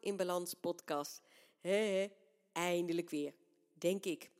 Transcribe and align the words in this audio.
In 0.00 0.16
Balans 0.16 0.54
podcast. 0.54 1.20
Eindelijk 2.52 3.10
weer, 3.10 3.34
denk 3.72 4.04
ik. 4.04 4.30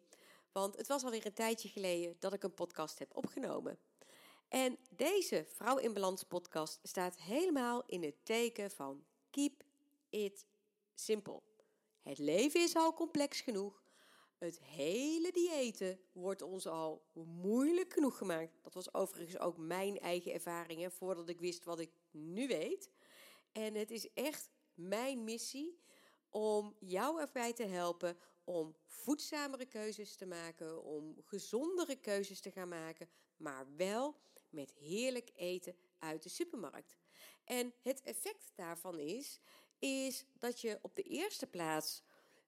Want 0.52 0.76
het 0.76 0.86
was 0.86 1.04
alweer 1.04 1.26
een 1.26 1.32
tijdje 1.32 1.68
geleden 1.68 2.16
dat 2.18 2.32
ik 2.32 2.42
een 2.42 2.54
podcast 2.54 2.98
heb 2.98 3.16
opgenomen. 3.16 3.78
En 4.48 4.78
deze 4.90 5.44
Vrouw 5.54 5.76
in 5.76 5.92
Balans 5.92 6.22
podcast 6.22 6.78
staat 6.82 7.16
helemaal 7.16 7.82
in 7.86 8.02
het 8.02 8.14
teken 8.22 8.70
van 8.70 9.04
keep 9.30 9.64
it 10.08 10.44
simple. 10.94 11.40
Het 12.02 12.18
leven 12.18 12.60
is 12.60 12.76
al 12.76 12.94
complex 12.94 13.40
genoeg. 13.40 13.82
Het 14.38 14.60
hele 14.60 15.32
diëten 15.32 16.00
wordt 16.12 16.42
ons 16.42 16.66
al 16.66 17.02
moeilijk 17.12 17.92
genoeg 17.92 18.18
gemaakt. 18.18 18.58
Dat 18.62 18.74
was 18.74 18.94
overigens 18.94 19.38
ook 19.38 19.56
mijn 19.56 19.98
eigen 19.98 20.32
ervaring, 20.32 20.80
hè, 20.80 20.90
voordat 20.90 21.28
ik 21.28 21.40
wist 21.40 21.64
wat 21.64 21.78
ik 21.78 21.90
nu 22.10 22.46
weet. 22.46 22.90
En 23.52 23.74
het 23.74 23.90
is 23.90 24.12
echt 24.12 24.50
mijn 24.88 25.24
missie 25.24 25.78
om 26.28 26.76
jou 26.78 27.20
erbij 27.20 27.52
te 27.52 27.64
helpen 27.64 28.18
om 28.44 28.76
voedzamere 28.84 29.66
keuzes 29.66 30.16
te 30.16 30.26
maken, 30.26 30.84
om 30.84 31.16
gezondere 31.24 31.96
keuzes 31.96 32.40
te 32.40 32.50
gaan 32.50 32.68
maken, 32.68 33.08
maar 33.36 33.66
wel 33.76 34.16
met 34.48 34.72
heerlijk 34.72 35.30
eten 35.34 35.76
uit 35.98 36.22
de 36.22 36.28
supermarkt. 36.28 36.96
En 37.44 37.74
het 37.82 38.02
effect 38.02 38.52
daarvan 38.54 38.98
is, 38.98 39.40
is 39.78 40.24
dat 40.38 40.60
je 40.60 40.78
op 40.82 40.96
de 40.96 41.02
eerste 41.02 41.46
plaats 41.46 42.02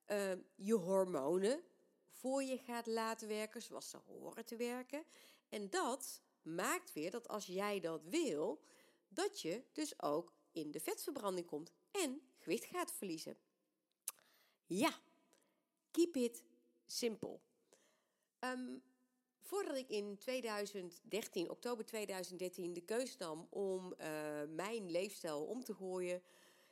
uh, 0.07 0.33
je 0.55 0.75
hormonen 0.75 1.63
voor 2.11 2.43
je 2.43 2.59
gaat 2.59 2.87
laten 2.87 3.29
werken 3.29 3.63
zoals 3.63 3.91
ze 3.91 3.97
horen 3.97 4.45
te 4.45 4.57
werken. 4.57 5.05
En 5.49 5.71
dat 5.71 6.23
maakt 6.43 6.93
weer 6.93 7.11
dat 7.11 7.29
als 7.29 7.47
jij 7.47 7.81
dat 7.81 8.05
wil, 8.05 8.63
dat 9.09 9.41
je 9.41 9.65
dus 9.73 10.03
ook 10.03 10.33
in 10.53 10.71
de 10.71 10.81
vetverbranding 10.81 11.47
komt 11.47 11.73
en 11.93 12.23
gewicht 12.39 12.65
gaat 12.65 12.93
verliezen. 12.93 13.37
Ja, 14.67 15.01
keep 15.91 16.17
it 16.17 16.43
simple. 16.87 17.41
Um, 18.41 18.83
voordat 19.41 19.77
ik 19.77 19.89
in 19.89 20.19
2013, 20.19 21.51
oktober 21.51 21.85
2013, 21.85 22.73
de 22.73 22.81
keuze 22.81 23.17
nam 23.19 23.47
om 23.51 23.95
uh, 24.01 24.07
mijn 24.49 24.91
leefstijl 24.91 25.45
om 25.45 25.65
te 25.65 25.75
gooien, 25.75 26.23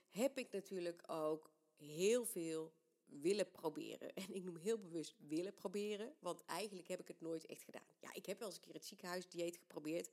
heb 0.08 0.38
ik 0.38 0.52
natuurlijk 0.52 1.02
ook 1.06 1.50
heel 1.76 2.24
veel 2.24 2.72
willen 3.04 3.50
proberen. 3.50 4.14
En 4.14 4.34
ik 4.34 4.44
noem 4.44 4.56
heel 4.56 4.78
bewust 4.78 5.16
willen 5.28 5.54
proberen, 5.54 6.14
want 6.18 6.44
eigenlijk 6.44 6.88
heb 6.88 7.00
ik 7.00 7.08
het 7.08 7.20
nooit 7.20 7.46
echt 7.46 7.62
gedaan. 7.62 7.86
Ja, 7.98 8.14
ik 8.14 8.26
heb 8.26 8.38
wel 8.38 8.48
eens 8.48 8.56
een 8.56 8.62
keer 8.62 8.74
het 8.74 8.84
ziekenhuisdieet 8.84 9.56
geprobeerd, 9.56 10.10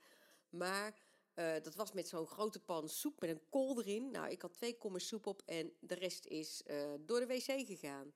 maar 0.49 0.99
uh, 1.39 1.53
dat 1.63 1.75
was 1.75 1.91
met 1.91 2.07
zo'n 2.07 2.27
grote 2.27 2.59
pan 2.59 2.89
soep 2.89 3.19
met 3.21 3.29
een 3.29 3.49
kool 3.49 3.79
erin. 3.79 4.11
Nou, 4.11 4.29
ik 4.29 4.41
had 4.41 4.53
twee 4.53 4.77
kommers 4.77 5.07
soep 5.07 5.27
op 5.27 5.41
en 5.45 5.73
de 5.79 5.95
rest 5.95 6.25
is 6.25 6.61
uh, 6.67 6.93
door 6.99 7.19
de 7.19 7.27
wc 7.27 7.67
gegaan. 7.67 8.13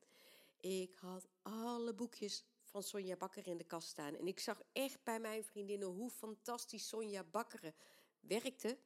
Ik 0.59 0.95
had 0.95 1.27
alle 1.41 1.93
boekjes 1.93 2.43
van 2.63 2.83
Sonja 2.83 3.15
Bakker 3.15 3.47
in 3.47 3.57
de 3.57 3.63
kast 3.63 3.87
staan. 3.87 4.15
En 4.15 4.27
ik 4.27 4.39
zag 4.39 4.61
echt 4.71 5.03
bij 5.03 5.19
mijn 5.19 5.43
vriendinnen 5.43 5.87
hoe 5.87 6.09
fantastisch 6.09 6.87
Sonja 6.87 7.23
Bakkeren 7.23 7.73
werkte. 8.19 8.77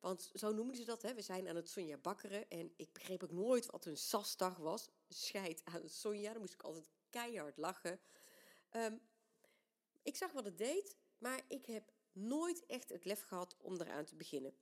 Want 0.00 0.30
zo 0.34 0.52
noemden 0.52 0.76
ze 0.76 0.84
dat, 0.84 1.02
hè. 1.02 1.14
we 1.14 1.22
zijn 1.22 1.48
aan 1.48 1.56
het 1.56 1.68
Sonja 1.68 1.96
Bakkeren. 1.96 2.50
En 2.50 2.72
ik 2.76 2.92
begreep 2.92 3.22
ook 3.22 3.32
nooit 3.32 3.66
wat 3.66 3.84
een 3.84 3.96
sasdag 3.96 4.56
was. 4.56 4.88
Scheid 5.08 5.60
aan 5.64 5.88
Sonja, 5.88 6.32
dan 6.32 6.40
moest 6.40 6.54
ik 6.54 6.62
altijd 6.62 6.90
keihard 7.10 7.56
lachen. 7.56 8.00
Um, 8.76 9.00
ik 10.02 10.16
zag 10.16 10.32
wat 10.32 10.44
het 10.44 10.58
deed, 10.58 10.96
maar 11.18 11.40
ik 11.48 11.66
heb 11.66 11.92
nooit 12.14 12.66
echt 12.66 12.88
het 12.88 13.04
lef 13.04 13.22
gehad 13.22 13.56
om 13.58 13.80
eraan 13.80 14.04
te 14.04 14.16
beginnen. 14.16 14.54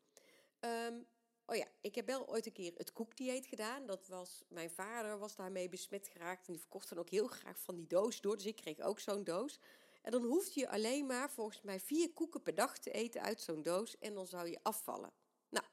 Um, 0.60 1.06
oh 1.46 1.56
ja, 1.56 1.66
ik 1.80 1.94
heb 1.94 2.06
wel 2.06 2.28
ooit 2.28 2.46
een 2.46 2.52
keer 2.52 2.72
het 2.76 2.92
koekdieet 2.92 3.46
gedaan. 3.46 3.86
Dat 3.86 4.06
was, 4.06 4.44
mijn 4.48 4.70
vader 4.70 5.18
was 5.18 5.36
daarmee 5.36 5.68
besmet 5.68 6.08
geraakt 6.08 6.46
en 6.46 6.52
die 6.52 6.60
verkocht 6.60 6.88
dan 6.88 6.98
ook 6.98 7.10
heel 7.10 7.26
graag 7.26 7.60
van 7.60 7.74
die 7.74 7.86
doos 7.86 8.20
door. 8.20 8.36
Dus 8.36 8.46
ik 8.46 8.56
kreeg 8.56 8.80
ook 8.80 9.00
zo'n 9.00 9.24
doos. 9.24 9.58
En 10.02 10.10
dan 10.10 10.24
hoefde 10.24 10.60
je 10.60 10.68
alleen 10.68 11.06
maar 11.06 11.30
volgens 11.30 11.62
mij 11.62 11.80
vier 11.80 12.12
koeken 12.12 12.42
per 12.42 12.54
dag 12.54 12.78
te 12.78 12.90
eten 12.90 13.22
uit 13.22 13.40
zo'n 13.40 13.62
doos 13.62 13.98
en 13.98 14.14
dan 14.14 14.26
zou 14.26 14.48
je 14.48 14.58
afvallen. 14.62 15.12
Nou, 15.48 15.66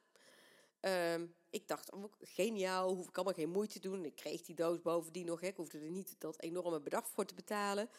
um, 1.16 1.36
ik 1.50 1.68
dacht, 1.68 1.92
oh, 1.92 2.14
geniaal, 2.20 2.96
hoef 2.96 3.08
ik 3.08 3.16
allemaal 3.16 3.34
geen 3.34 3.50
moeite 3.50 3.80
te 3.80 3.90
doen. 3.90 4.06
Ik 4.06 4.16
kreeg 4.16 4.42
die 4.42 4.56
doos 4.56 4.82
bovendien 4.82 5.26
nog, 5.26 5.42
hè. 5.42 5.48
ik 5.48 5.56
hoefde 5.56 5.80
er 5.80 5.90
niet 5.90 6.16
dat 6.18 6.42
enorme 6.42 6.82
bedrag 6.82 7.10
voor 7.10 7.26
te 7.26 7.34
betalen. 7.34 7.90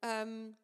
Um, 0.00 0.58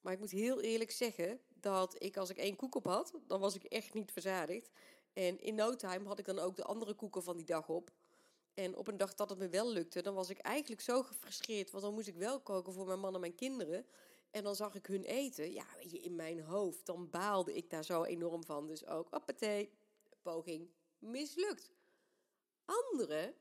maar 0.00 0.12
ik 0.12 0.18
moet 0.18 0.30
heel 0.30 0.60
eerlijk 0.60 0.90
zeggen 0.90 1.40
dat 1.62 2.02
ik 2.02 2.16
als 2.16 2.30
ik 2.30 2.36
één 2.36 2.56
koek 2.56 2.74
op 2.74 2.84
had, 2.84 3.14
dan 3.26 3.40
was 3.40 3.54
ik 3.54 3.64
echt 3.64 3.94
niet 3.94 4.12
verzadigd. 4.12 4.70
En 5.12 5.40
in 5.40 5.54
no 5.54 5.76
time 5.76 6.06
had 6.06 6.18
ik 6.18 6.24
dan 6.24 6.38
ook 6.38 6.56
de 6.56 6.64
andere 6.64 6.94
koeken 6.94 7.22
van 7.22 7.36
die 7.36 7.46
dag 7.46 7.68
op. 7.68 7.90
En 8.54 8.76
op 8.76 8.86
een 8.86 8.96
dag 8.96 9.14
dat 9.14 9.30
het 9.30 9.38
me 9.38 9.48
wel 9.48 9.72
lukte, 9.72 10.02
dan 10.02 10.14
was 10.14 10.30
ik 10.30 10.38
eigenlijk 10.38 10.82
zo 10.82 11.02
gefrustreerd. 11.02 11.70
Want 11.70 11.84
dan 11.84 11.94
moest 11.94 12.08
ik 12.08 12.16
wel 12.16 12.40
koken 12.40 12.72
voor 12.72 12.86
mijn 12.86 13.00
man 13.00 13.14
en 13.14 13.20
mijn 13.20 13.34
kinderen. 13.34 13.86
En 14.30 14.42
dan 14.42 14.56
zag 14.56 14.74
ik 14.74 14.86
hun 14.86 15.04
eten. 15.04 15.52
Ja, 15.52 15.66
weet 15.76 15.90
je, 15.90 15.98
in 15.98 16.16
mijn 16.16 16.40
hoofd. 16.40 16.86
Dan 16.86 17.10
baalde 17.10 17.54
ik 17.54 17.70
daar 17.70 17.84
zo 17.84 18.04
enorm 18.04 18.44
van. 18.44 18.66
Dus 18.66 18.86
ook, 18.86 19.10
appetee, 19.10 19.72
poging, 20.22 20.70
mislukt. 20.98 21.70
Anderen 22.64 23.34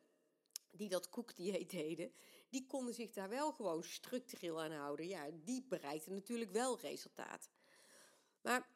die 0.71 0.89
dat 0.89 1.09
koekdieet 1.09 1.69
deden, 1.69 2.11
die 2.49 2.65
konden 2.65 2.93
zich 2.93 3.11
daar 3.11 3.29
wel 3.29 3.51
gewoon 3.51 3.83
structureel 3.83 4.61
aan 4.61 4.71
houden. 4.71 5.07
Ja, 5.07 5.29
die 5.43 5.65
bereikten 5.69 6.13
natuurlijk 6.13 6.51
wel 6.51 6.79
resultaat. 6.79 7.49
Maar 8.41 8.69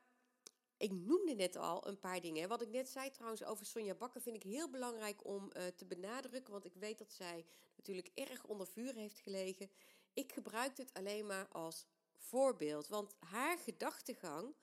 ik 0.77 0.91
noemde 0.91 1.33
net 1.33 1.55
al 1.55 1.87
een 1.87 1.99
paar 1.99 2.21
dingen. 2.21 2.49
Wat 2.49 2.61
ik 2.61 2.69
net 2.69 2.89
zei 2.89 3.11
trouwens 3.11 3.43
over 3.43 3.65
Sonja 3.65 3.93
Bakker 3.93 4.21
vind 4.21 4.35
ik 4.35 4.43
heel 4.43 4.69
belangrijk 4.69 5.25
om 5.25 5.43
uh, 5.43 5.63
te 5.67 5.85
benadrukken. 5.85 6.51
Want 6.51 6.65
ik 6.65 6.75
weet 6.75 6.97
dat 6.97 7.11
zij 7.11 7.45
natuurlijk 7.75 8.09
erg 8.13 8.43
onder 8.45 8.67
vuur 8.67 8.95
heeft 8.95 9.19
gelegen. 9.19 9.69
Ik 10.13 10.31
gebruik 10.31 10.77
het 10.77 10.93
alleen 10.93 11.25
maar 11.25 11.47
als 11.47 11.85
voorbeeld. 12.15 12.87
Want 12.87 13.15
haar 13.19 13.57
gedachtegang 13.57 14.55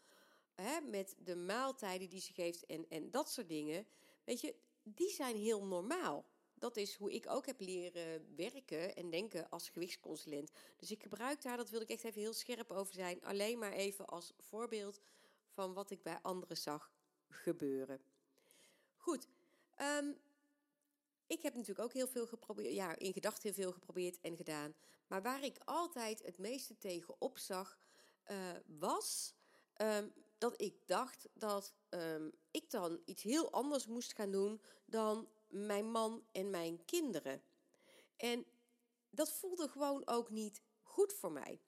hè, 0.54 0.80
met 0.80 1.14
de 1.18 1.36
maaltijden 1.36 2.08
die 2.08 2.20
ze 2.20 2.32
geeft 2.32 2.66
en, 2.66 2.88
en 2.88 3.10
dat 3.10 3.30
soort 3.30 3.48
dingen. 3.48 3.86
Weet 4.24 4.40
je, 4.40 4.54
die 4.82 5.10
zijn 5.10 5.36
heel 5.36 5.66
normaal 5.66 6.24
dat 6.60 6.76
is 6.76 6.94
hoe 6.94 7.12
ik 7.12 7.28
ook 7.28 7.46
heb 7.46 7.60
leren 7.60 8.34
werken 8.36 8.96
en 8.96 9.10
denken 9.10 9.50
als 9.50 9.68
gewichtsconsulent. 9.68 10.50
Dus 10.76 10.90
ik 10.90 11.02
gebruik 11.02 11.42
daar, 11.42 11.56
dat 11.56 11.70
wil 11.70 11.80
ik 11.80 11.88
echt 11.88 12.04
even 12.04 12.20
heel 12.20 12.32
scherp 12.32 12.70
over 12.70 12.94
zijn, 12.94 13.22
alleen 13.22 13.58
maar 13.58 13.72
even 13.72 14.06
als 14.06 14.32
voorbeeld 14.38 15.00
van 15.48 15.74
wat 15.74 15.90
ik 15.90 16.02
bij 16.02 16.18
anderen 16.22 16.56
zag 16.56 16.92
gebeuren. 17.28 18.00
Goed, 18.96 19.28
um, 19.98 20.16
ik 21.26 21.42
heb 21.42 21.54
natuurlijk 21.54 21.80
ook 21.80 21.92
heel 21.92 22.08
veel 22.08 22.26
geprobeerd, 22.26 22.74
ja, 22.74 22.96
in 22.96 23.12
gedachten 23.12 23.42
heel 23.42 23.62
veel 23.62 23.72
geprobeerd 23.72 24.20
en 24.20 24.36
gedaan. 24.36 24.74
Maar 25.06 25.22
waar 25.22 25.44
ik 25.44 25.58
altijd 25.64 26.22
het 26.22 26.38
meeste 26.38 26.78
tegen 26.78 27.20
opzag, 27.20 27.78
uh, 28.30 28.36
was 28.66 29.34
um, 29.76 30.12
dat 30.38 30.60
ik 30.60 30.74
dacht 30.86 31.28
dat 31.34 31.74
um, 31.90 32.32
ik 32.50 32.70
dan 32.70 33.00
iets 33.04 33.22
heel 33.22 33.52
anders 33.52 33.86
moest 33.86 34.14
gaan 34.14 34.30
doen 34.30 34.60
dan 34.84 35.28
mijn 35.50 35.90
man 35.90 36.24
en 36.32 36.50
mijn 36.50 36.84
kinderen. 36.84 37.42
En 38.16 38.46
dat 39.10 39.32
voelde 39.32 39.68
gewoon 39.68 40.06
ook 40.06 40.30
niet 40.30 40.62
goed 40.82 41.12
voor 41.12 41.32
mij. 41.32 41.60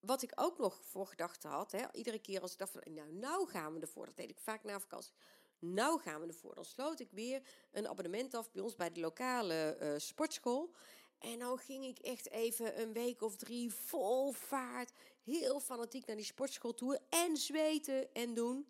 Wat 0.00 0.22
ik 0.22 0.32
ook 0.34 0.58
nog 0.58 0.80
voor 0.84 1.06
gedachten 1.06 1.50
had, 1.50 1.72
hè, 1.72 1.92
iedere 1.92 2.18
keer 2.18 2.40
als 2.40 2.52
ik 2.52 2.58
dacht 2.58 2.72
van, 2.72 2.94
nou, 2.94 3.12
nou 3.12 3.48
gaan 3.48 3.74
we 3.74 3.80
ervoor, 3.80 4.06
dat 4.06 4.16
deed 4.16 4.30
ik 4.30 4.40
vaak 4.40 4.64
na 4.64 4.80
vakantie. 4.80 5.12
Nou 5.58 6.00
gaan 6.00 6.20
we 6.20 6.26
ervoor. 6.26 6.54
Dan 6.54 6.64
sloot 6.64 7.00
ik 7.00 7.10
weer 7.10 7.42
een 7.72 7.88
abonnement 7.88 8.34
af 8.34 8.50
bij 8.50 8.62
ons 8.62 8.76
bij 8.76 8.92
de 8.92 9.00
lokale 9.00 9.78
uh, 9.80 9.94
sportschool. 9.96 10.74
En 11.18 11.38
dan 11.38 11.58
ging 11.58 11.84
ik 11.84 11.98
echt 11.98 12.30
even 12.30 12.80
een 12.80 12.92
week 12.92 13.22
of 13.22 13.36
drie 13.36 13.74
vol 13.74 14.32
vaart, 14.32 14.92
heel 15.22 15.60
fanatiek 15.60 16.06
naar 16.06 16.16
die 16.16 16.24
sportschool 16.24 16.74
toe 16.74 17.00
en 17.08 17.36
zweten 17.36 18.14
en 18.14 18.34
doen. 18.34 18.66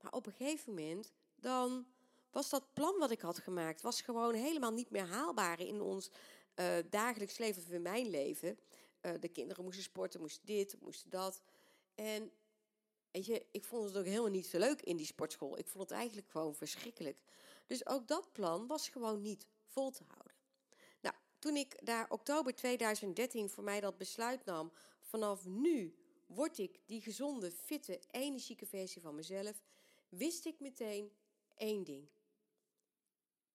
Maar 0.00 0.12
op 0.12 0.26
een 0.26 0.32
gegeven 0.32 0.74
moment, 0.74 1.12
dan 1.34 1.86
was 2.36 2.50
dat 2.50 2.72
plan 2.72 2.98
wat 2.98 3.10
ik 3.10 3.20
had 3.20 3.38
gemaakt, 3.38 3.80
was 3.80 4.00
gewoon 4.00 4.34
helemaal 4.34 4.72
niet 4.72 4.90
meer 4.90 5.06
haalbaar 5.06 5.60
in 5.60 5.80
ons 5.80 6.10
uh, 6.54 6.76
dagelijks 6.90 7.38
leven 7.38 7.62
of 7.62 7.70
in 7.70 7.82
mijn 7.82 8.10
leven. 8.10 8.58
Uh, 9.02 9.12
de 9.20 9.28
kinderen 9.28 9.64
moesten 9.64 9.82
sporten, 9.82 10.20
moesten 10.20 10.46
dit, 10.46 10.76
moesten 10.80 11.10
dat. 11.10 11.42
En 11.94 12.32
weet 13.10 13.26
je, 13.26 13.46
ik 13.50 13.64
vond 13.64 13.84
het 13.84 13.96
ook 13.96 14.04
helemaal 14.04 14.30
niet 14.30 14.46
zo 14.46 14.58
leuk 14.58 14.82
in 14.82 14.96
die 14.96 15.06
sportschool. 15.06 15.58
Ik 15.58 15.68
vond 15.68 15.88
het 15.88 15.98
eigenlijk 15.98 16.30
gewoon 16.30 16.54
verschrikkelijk. 16.54 17.18
Dus 17.66 17.86
ook 17.86 18.08
dat 18.08 18.32
plan 18.32 18.66
was 18.66 18.88
gewoon 18.88 19.22
niet 19.22 19.46
vol 19.66 19.90
te 19.90 20.04
houden. 20.06 20.36
Nou, 21.00 21.14
toen 21.38 21.56
ik 21.56 21.86
daar 21.86 22.10
oktober 22.10 22.54
2013 22.54 23.50
voor 23.50 23.64
mij 23.64 23.80
dat 23.80 23.98
besluit 23.98 24.44
nam, 24.44 24.72
vanaf 25.00 25.46
nu 25.46 25.94
word 26.26 26.58
ik 26.58 26.80
die 26.86 27.00
gezonde, 27.00 27.50
fitte, 27.50 28.00
energieke 28.10 28.66
versie 28.66 29.02
van 29.02 29.14
mezelf, 29.14 29.62
wist 30.08 30.46
ik 30.46 30.60
meteen 30.60 31.12
één 31.54 31.84
ding. 31.84 32.08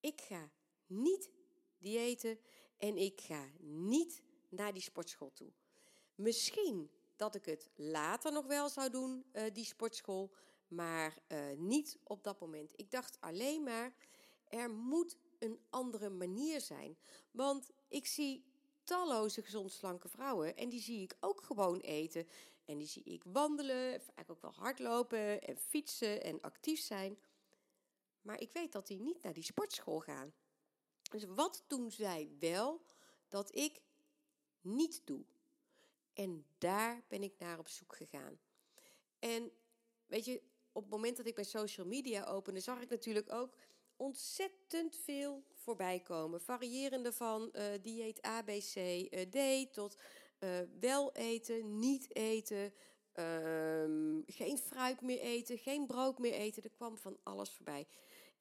Ik 0.02 0.20
ga 0.20 0.50
niet 0.86 1.30
diëten 1.78 2.38
en 2.78 2.96
ik 2.96 3.20
ga 3.20 3.50
niet 3.60 4.22
naar 4.48 4.72
die 4.72 4.82
sportschool 4.82 5.32
toe. 5.32 5.52
Misschien 6.14 6.90
dat 7.16 7.34
ik 7.34 7.44
het 7.44 7.70
later 7.74 8.32
nog 8.32 8.46
wel 8.46 8.68
zou 8.68 8.90
doen, 8.90 9.24
uh, 9.32 9.42
die 9.52 9.64
sportschool, 9.64 10.34
maar 10.68 11.18
uh, 11.28 11.38
niet 11.56 11.98
op 12.02 12.24
dat 12.24 12.40
moment. 12.40 12.72
Ik 12.76 12.90
dacht 12.90 13.20
alleen 13.20 13.62
maar, 13.62 13.94
er 14.48 14.70
moet 14.70 15.16
een 15.38 15.60
andere 15.70 16.10
manier 16.10 16.60
zijn. 16.60 16.96
Want 17.30 17.70
ik 17.88 18.06
zie 18.06 18.44
talloze 18.84 19.42
gezond 19.42 19.72
slanke 19.72 20.08
vrouwen 20.08 20.56
en 20.56 20.68
die 20.68 20.80
zie 20.80 21.02
ik 21.02 21.16
ook 21.20 21.42
gewoon 21.42 21.80
eten. 21.80 22.28
En 22.64 22.78
die 22.78 22.86
zie 22.86 23.04
ik 23.04 23.22
wandelen, 23.24 23.90
eigenlijk 23.90 24.30
ook 24.30 24.42
wel 24.42 24.54
hardlopen 24.54 25.42
en 25.42 25.56
fietsen 25.56 26.22
en 26.22 26.40
actief 26.40 26.80
zijn. 26.80 27.18
Maar 28.22 28.40
ik 28.40 28.52
weet 28.52 28.72
dat 28.72 28.86
die 28.86 29.00
niet 29.00 29.22
naar 29.22 29.32
die 29.32 29.42
sportschool 29.42 30.00
gaan. 30.00 30.32
Dus 31.10 31.24
wat 31.24 31.64
doen 31.66 31.90
zij 31.90 32.30
wel 32.38 32.82
dat 33.28 33.56
ik 33.56 33.80
niet 34.60 35.02
doe? 35.04 35.24
En 36.12 36.46
daar 36.58 37.02
ben 37.08 37.22
ik 37.22 37.38
naar 37.38 37.58
op 37.58 37.68
zoek 37.68 37.96
gegaan. 37.96 38.38
En 39.18 39.50
weet 40.06 40.24
je, 40.24 40.42
op 40.72 40.82
het 40.82 40.90
moment 40.90 41.16
dat 41.16 41.26
ik 41.26 41.34
bij 41.34 41.44
social 41.44 41.86
media 41.86 42.24
opende, 42.24 42.60
zag 42.60 42.80
ik 42.80 42.88
natuurlijk 42.88 43.32
ook 43.32 43.54
ontzettend 43.96 44.96
veel 44.96 45.44
voorbij 45.52 46.00
komen. 46.00 46.40
Variërende 46.40 47.12
van 47.12 47.50
uh, 47.52 47.64
dieet 47.82 48.26
A, 48.26 48.42
B, 48.42 48.46
C, 48.46 48.76
uh, 48.76 49.20
D 49.20 49.72
tot 49.72 49.96
uh, 50.38 50.50
wel 50.80 51.12
eten, 51.12 51.78
niet 51.78 52.16
eten, 52.16 52.72
ehm, 53.12 54.20
geen 54.26 54.58
fruit 54.58 55.00
meer 55.00 55.20
eten, 55.20 55.58
geen 55.58 55.86
brood 55.86 56.18
meer 56.18 56.32
eten. 56.32 56.62
Er 56.62 56.70
kwam 56.70 56.96
van 56.96 57.18
alles 57.22 57.50
voorbij. 57.50 57.86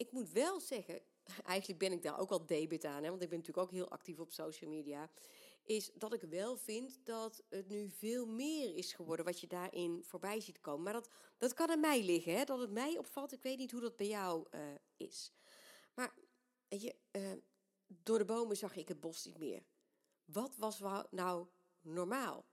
Ik 0.02 0.12
moet 0.12 0.32
wel 0.32 0.60
zeggen, 0.60 1.02
eigenlijk 1.46 1.80
ben 1.80 1.92
ik 1.92 2.02
daar 2.02 2.20
ook 2.20 2.32
al 2.32 2.46
debit 2.46 2.86
aan, 2.86 3.04
hè, 3.04 3.10
want 3.10 3.22
ik 3.22 3.30
ben 3.30 3.38
natuurlijk 3.38 3.68
ook 3.68 3.74
heel 3.74 3.90
actief 3.90 4.20
op 4.20 4.32
social 4.32 4.70
media 4.70 5.10
is 5.64 5.92
dat 5.94 6.14
ik 6.14 6.22
wel 6.22 6.58
vind 6.58 7.00
dat 7.06 7.44
het 7.50 7.68
nu 7.68 7.90
veel 7.90 8.26
meer 8.26 8.76
is 8.76 8.94
geworden 8.94 9.26
wat 9.26 9.40
je 9.40 9.48
daarin 9.48 10.04
voorbij 10.04 10.40
ziet 10.40 10.60
komen. 10.60 10.84
Maar 10.84 10.94
dat, 10.94 11.10
dat 11.38 11.54
kan 11.54 11.70
aan 11.70 11.80
mij 11.80 12.04
liggen, 12.04 12.38
hè? 12.38 12.44
dat 12.44 12.60
het 12.60 12.72
mij 12.72 12.98
opvalt. 12.98 13.32
Ik 13.32 13.42
weet 13.42 13.58
niet 13.58 13.72
hoe 13.72 13.82
dat 13.82 13.98
bij 13.98 14.08
jou 14.08 14.48
uh, 14.52 14.62
is. 14.98 15.32
Maar 15.94 16.14
je, 16.68 16.96
uh, 17.12 17.32
door 17.88 18.18
de 18.18 18.26
bomen 18.26 18.58
zag 18.58 18.76
ik 18.76 18.88
het 18.88 19.00
bos 19.00 19.26
niet 19.26 19.38
meer. 19.38 19.64
Wat 20.26 20.56
was 20.58 20.82
nou 21.10 21.48
normaal? 21.82 22.46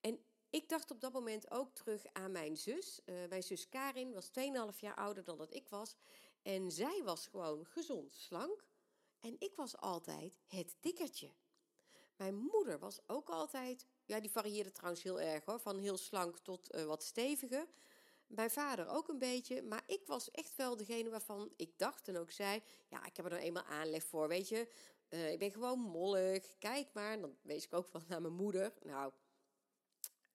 En 0.00 0.24
ik 0.50 0.68
dacht 0.68 0.90
op 0.90 1.00
dat 1.00 1.12
moment 1.12 1.50
ook 1.50 1.74
terug 1.74 2.04
aan 2.12 2.32
mijn 2.32 2.56
zus. 2.56 3.00
Uh, 3.04 3.28
mijn 3.28 3.42
zus 3.42 3.68
Karin 3.68 4.12
was 4.12 4.30
2,5 4.72 4.78
jaar 4.78 4.94
ouder 4.94 5.24
dan 5.24 5.38
dat 5.38 5.54
ik 5.54 5.68
was. 5.68 5.96
En 6.42 6.70
zij 6.70 7.02
was 7.04 7.26
gewoon 7.26 7.66
gezond, 7.66 8.14
slank. 8.14 8.64
En 9.20 9.36
ik 9.38 9.54
was 9.56 9.76
altijd 9.76 10.38
het 10.46 10.76
dikkertje. 10.80 11.30
Mijn 12.16 12.34
moeder 12.34 12.78
was 12.78 13.00
ook 13.06 13.28
altijd, 13.28 13.86
ja, 14.04 14.20
die 14.20 14.30
varieerde 14.30 14.72
trouwens 14.72 15.02
heel 15.02 15.20
erg 15.20 15.44
hoor, 15.44 15.60
van 15.60 15.78
heel 15.78 15.96
slank 15.96 16.38
tot 16.38 16.74
uh, 16.74 16.84
wat 16.84 17.02
steviger. 17.02 17.66
Mijn 18.26 18.50
vader 18.50 18.88
ook 18.88 19.08
een 19.08 19.18
beetje, 19.18 19.62
maar 19.62 19.82
ik 19.86 20.06
was 20.06 20.30
echt 20.30 20.56
wel 20.56 20.76
degene 20.76 21.10
waarvan 21.10 21.52
ik 21.56 21.78
dacht 21.78 22.08
en 22.08 22.16
ook 22.16 22.30
zei: 22.30 22.62
Ja, 22.88 23.06
ik 23.06 23.16
heb 23.16 23.24
er 23.24 23.30
dan 23.30 23.40
eenmaal 23.40 23.64
aanleg 23.64 24.04
voor, 24.04 24.28
weet 24.28 24.48
je. 24.48 24.68
Uh, 25.08 25.32
ik 25.32 25.38
ben 25.38 25.50
gewoon 25.50 25.78
mollig, 25.78 26.58
kijk 26.58 26.88
maar. 26.92 27.20
Dan 27.20 27.36
wees 27.42 27.64
ik 27.64 27.72
ook 27.72 27.92
wel 27.92 28.02
naar 28.08 28.20
mijn 28.20 28.34
moeder. 28.34 28.72
Nou, 28.82 29.12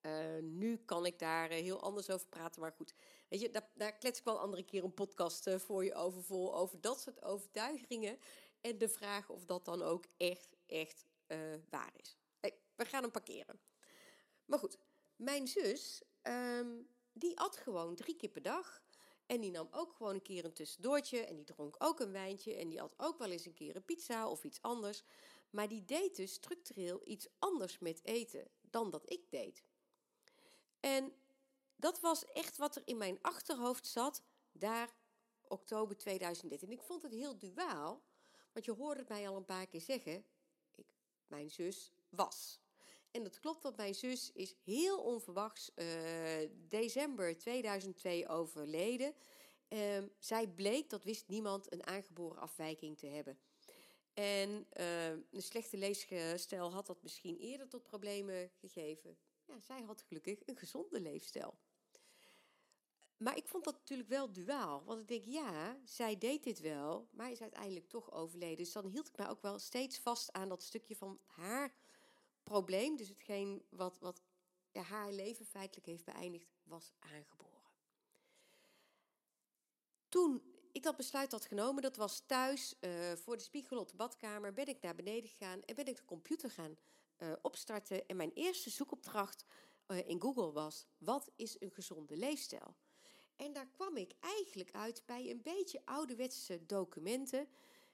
uh, 0.01 0.42
nu 0.42 0.77
kan 0.77 1.06
ik 1.06 1.19
daar 1.19 1.50
heel 1.50 1.81
anders 1.81 2.10
over 2.10 2.27
praten, 2.27 2.62
maar 2.62 2.71
goed. 2.71 2.94
Weet 3.27 3.41
je, 3.41 3.50
daar, 3.50 3.69
daar 3.74 3.97
klets 3.97 4.19
ik 4.19 4.25
wel 4.25 4.39
andere 4.39 4.63
keer 4.63 4.83
een 4.83 4.94
podcast 4.94 5.50
voor 5.57 5.83
je 5.83 5.94
over 5.94 6.24
vol, 6.24 6.56
over 6.56 6.81
dat 6.81 7.01
soort 7.01 7.24
overtuigingen. 7.24 8.19
En 8.62 8.77
de 8.77 8.89
vraag 8.89 9.29
of 9.29 9.45
dat 9.45 9.65
dan 9.65 9.81
ook 9.81 10.06
echt, 10.18 10.56
echt 10.65 11.06
uh, 11.27 11.38
waar 11.69 11.94
is. 11.95 12.18
Hey, 12.39 12.57
we 12.75 12.85
gaan 12.85 13.01
hem 13.01 13.12
parkeren. 13.12 13.59
Maar 14.45 14.59
goed, 14.59 14.77
mijn 15.15 15.47
zus, 15.47 16.01
um, 16.24 16.88
die 17.13 17.39
at 17.39 17.57
gewoon 17.57 17.95
drie 17.95 18.15
keer 18.15 18.29
per 18.29 18.41
dag. 18.41 18.81
En 19.25 19.41
die 19.41 19.51
nam 19.51 19.68
ook 19.71 19.94
gewoon 19.94 20.13
een 20.13 20.21
keer 20.21 20.45
een 20.45 20.53
tussendoortje. 20.53 21.25
En 21.25 21.35
die 21.35 21.45
dronk 21.45 21.75
ook 21.77 22.00
een 22.00 22.12
wijntje. 22.12 22.56
En 22.56 22.69
die 22.69 22.81
at 22.81 22.94
ook 22.97 23.18
wel 23.18 23.31
eens 23.31 23.45
een 23.45 23.53
keer 23.53 23.75
een 23.75 23.85
pizza 23.85 24.29
of 24.29 24.44
iets 24.44 24.62
anders. 24.62 25.03
Maar 25.50 25.68
die 25.68 25.85
deed 25.85 26.15
dus 26.15 26.33
structureel 26.33 27.01
iets 27.03 27.27
anders 27.39 27.79
met 27.79 28.03
eten 28.03 28.47
dan 28.62 28.89
dat 28.89 29.12
ik 29.12 29.29
deed. 29.29 29.63
En 30.79 31.13
dat 31.77 32.00
was 32.00 32.25
echt 32.25 32.57
wat 32.57 32.75
er 32.75 32.81
in 32.85 32.97
mijn 32.97 33.19
achterhoofd 33.21 33.88
zat 33.88 34.24
daar 34.51 34.89
oktober 35.47 35.97
2013. 35.97 36.68
En 36.68 36.74
ik 36.74 36.83
vond 36.83 37.01
het 37.01 37.12
heel 37.12 37.38
duaal, 37.38 38.01
want 38.53 38.65
je 38.65 38.71
hoorde 38.71 39.00
het 39.00 39.09
mij 39.09 39.27
al 39.29 39.35
een 39.35 39.45
paar 39.45 39.68
keer 39.68 39.81
zeggen 39.81 40.25
mijn 41.27 41.50
zus 41.50 41.91
was. 42.09 42.59
En 43.12 43.24
dat 43.24 43.39
klopt, 43.39 43.63
want 43.63 43.77
mijn 43.77 43.95
zus 43.95 44.31
is 44.31 44.56
heel 44.63 45.00
onverwachts 45.00 45.71
uh, 45.75 46.50
december 46.68 47.38
2002 47.38 48.27
overleden. 48.27 49.13
Uh, 49.69 50.03
zij 50.19 50.47
bleek, 50.47 50.89
dat 50.89 51.03
wist 51.03 51.27
niemand, 51.27 51.71
een 51.71 51.88
aangeboren 51.88 52.41
afwijking 52.41 52.97
te 52.97 53.07
hebben. 53.07 53.39
En 54.13 54.68
uh, 54.79 55.09
een 55.09 55.41
slechte 55.41 55.77
leefstijl 55.77 56.71
had 56.71 56.85
dat 56.88 57.01
misschien 57.01 57.38
eerder 57.38 57.68
tot 57.68 57.83
problemen 57.83 58.51
gegeven. 58.59 59.18
Ja, 59.45 59.59
zij 59.59 59.81
had 59.81 60.01
gelukkig 60.01 60.39
een 60.45 60.57
gezonde 60.57 61.00
leefstijl. 61.00 61.57
Maar 63.18 63.38
ik 63.38 63.48
vond 63.48 63.64
dat 63.64 63.74
natuurlijk 63.74 64.10
wel 64.10 64.31
duaal. 64.31 64.84
Want 64.84 65.02
ik 65.02 65.08
denk, 65.08 65.25
ja, 65.25 65.78
zij 65.84 66.18
deed 66.18 66.44
dit 66.44 66.60
wel, 66.60 67.08
maar 67.12 67.31
is 67.31 67.42
uiteindelijk 67.42 67.88
toch 67.88 68.12
overleden. 68.12 68.58
Dus 68.58 68.72
dan 68.72 68.86
hield 68.86 69.08
ik 69.08 69.18
mij 69.18 69.30
ook 69.30 69.42
wel 69.42 69.60
steeds 69.60 70.00
vast 70.00 70.34
aan 70.34 70.50
dat 70.50 70.64
stukje 70.64 70.96
van 70.96 71.19
haar 71.25 71.74
probleem. 72.44 72.96
Dus 72.96 73.10
hetgeen 73.10 73.66
wat, 73.69 74.00
wat 74.00 74.22
haar 74.72 75.12
leven 75.12 75.46
feitelijk 75.46 75.88
heeft 75.88 76.06
beëindigd, 76.06 76.56
was 76.64 76.92
aangeboren. 77.00 77.72
Toen 80.10 80.42
ik 80.72 80.84
dat 80.84 80.96
besluit 80.96 81.31
had 81.31 81.46
genomen, 81.46 81.81
dat 81.81 81.96
was 81.96 82.24
thuis 82.25 82.75
uh, 82.80 83.12
voor 83.12 83.38
de 83.38 83.44
spiegel 83.44 83.80
op 83.80 83.90
de 83.90 83.96
badkamer, 83.96 84.54
ben 84.54 84.68
ik 84.68 84.81
naar 84.81 84.96
beneden 84.96 85.30
gegaan 85.30 85.62
en 85.62 85.75
ben 85.75 85.86
ik 85.86 85.96
de 85.96 86.06
computer 86.06 86.52
gaan 86.52 86.78
uh, 87.18 87.34
opstarten. 87.42 88.08
En 88.08 88.16
mijn 88.16 88.31
eerste 88.34 88.70
zoekopdracht 88.70 89.46
uh, 89.88 90.08
in 90.08 90.22
Google 90.22 90.52
was: 90.52 90.88
wat 90.98 91.31
is 91.36 91.62
een 91.62 91.72
gezonde 91.72 92.18
leefstijl? 92.18 92.75
En 93.38 93.54
daar 93.54 93.68
kwam 93.68 93.98
ik 93.98 94.12
eigenlijk 94.19 94.72
uit 94.72 95.04
bij 95.06 95.30
een 95.30 95.42
beetje 95.42 95.81
ouderwetse 95.86 96.66
documenten 96.66 97.48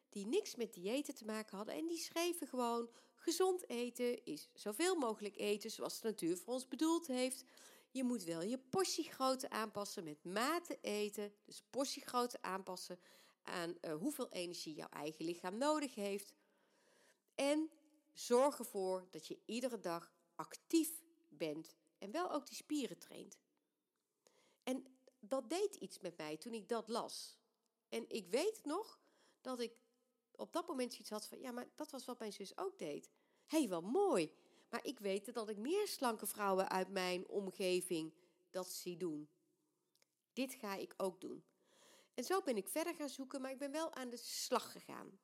die 0.10 0.26
niks 0.26 0.56
met 0.56 0.74
diëten 0.74 1.16
te 1.16 1.26
maken 1.26 1.58
hadden. 1.58 1.76
En 1.76 1.88
die 1.88 1.98
schreven 1.98 2.48
gewoon: 2.48 2.90
gezond 3.16 3.70
eten 3.70 4.26
is 4.26 4.50
zoveel 4.54 4.96
mogelijk 4.96 5.38
eten 5.38 5.72
zoals 5.72 6.02
de 6.02 6.08
natuur 6.08 6.38
voor 6.38 6.54
ons 6.54 6.68
bedoeld 6.68 7.08
heeft. 7.08 7.44
Je 7.90 8.04
moet 8.04 8.24
wel 8.24 8.42
je 8.42 8.58
portiegrootte 8.58 9.50
aanpassen 9.50 10.04
met 10.04 10.24
mate 10.24 10.78
eten. 10.82 11.34
Dus 11.46 11.64
portiegrootte 11.70 12.42
aanpassen 12.42 13.00
aan 13.44 13.76
uh, 13.82 13.94
hoeveel 13.94 14.30
energie 14.30 14.74
jouw 14.74 14.90
eigen 14.90 15.26
lichaam 15.26 15.58
nodig 15.58 15.96
heeft. 15.96 16.34
En 17.36 17.70
zorg 18.14 18.60
ervoor 18.60 19.08
dat 19.10 19.28
je 19.28 19.40
iedere 19.46 19.80
dag 19.80 20.14
actief 20.36 21.02
bent 21.30 21.76
en 21.98 22.12
wel 22.12 22.32
ook 22.32 22.48
die 22.48 22.56
spieren 22.56 22.98
traint. 22.98 23.38
En 24.64 24.86
dat 25.30 25.50
deed 25.50 25.76
iets 25.76 26.00
met 26.00 26.18
mij 26.18 26.38
toen 26.38 26.54
ik 26.54 26.70
dat 26.70 26.88
las. 26.88 27.38
En 27.90 28.10
ik 28.10 28.28
weet 28.28 28.66
nog 28.66 29.00
dat 29.42 29.60
ik 29.60 29.74
op 30.36 30.54
dat 30.54 30.68
moment 30.68 30.92
zoiets 30.92 31.10
had 31.10 31.28
van, 31.28 31.40
ja, 31.40 31.52
maar 31.52 31.68
dat 31.76 31.92
was 31.92 32.06
wat 32.06 32.20
mijn 32.20 32.34
zus 32.34 32.58
ook 32.58 32.78
deed. 32.80 33.10
Hé, 33.46 33.58
hey, 33.58 33.70
wel 33.70 33.82
mooi. 33.82 34.32
Maar 34.70 34.86
ik 34.86 35.00
weet 35.00 35.34
dat 35.34 35.50
ik 35.50 35.58
meer 35.58 35.88
slanke 35.88 36.26
vrouwen 36.26 36.70
uit 36.70 36.90
mijn 36.90 37.28
omgeving 37.28 38.14
dat 38.50 38.72
zie 38.72 38.98
doen. 38.98 39.30
Dit 40.34 40.54
ga 40.54 40.76
ik 40.76 40.94
ook 40.98 41.22
doen. 41.22 41.46
En 42.14 42.24
zo 42.24 42.42
ben 42.42 42.58
ik 42.58 42.68
verder 42.68 42.96
gaan 42.96 43.10
zoeken, 43.10 43.42
maar 43.42 43.52
ik 43.52 43.58
ben 43.58 43.72
wel 43.72 43.94
aan 43.94 44.10
de 44.10 44.18
slag 44.18 44.72
gegaan. 44.72 45.20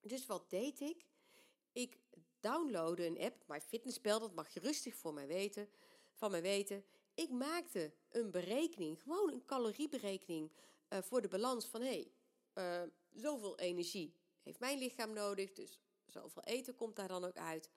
Dus 0.00 0.26
wat 0.26 0.50
deed 0.50 0.80
ik? 0.80 1.06
Ik 1.72 1.98
downloadde 2.40 3.06
een 3.06 3.20
app, 3.20 3.44
MyFitnessPal, 3.46 4.20
dat 4.20 4.34
mag 4.34 4.54
je 4.54 4.60
rustig 4.60 4.94
voor 4.94 5.14
mij 5.14 5.26
weten, 5.26 5.68
van 6.12 6.30
mij 6.30 6.42
weten. 6.42 6.84
Ik 7.14 7.30
maakte 7.30 7.92
een 8.10 8.30
berekening, 8.30 9.02
gewoon 9.02 9.32
een 9.32 9.44
calorieberekening 9.44 10.52
uh, 10.88 10.98
voor 11.02 11.22
de 11.22 11.28
balans 11.28 11.66
van 11.66 11.80
hé, 11.80 12.06
hey, 12.54 12.84
uh, 12.84 12.90
zoveel 13.10 13.58
energie 13.58 14.14
heeft 14.42 14.60
mijn 14.60 14.78
lichaam 14.78 15.12
nodig, 15.12 15.52
dus 15.52 15.78
zoveel 16.06 16.42
eten 16.42 16.74
komt 16.74 16.96
daar 16.96 17.08
dan 17.08 17.24
ook 17.24 17.36
uit. 17.36 17.70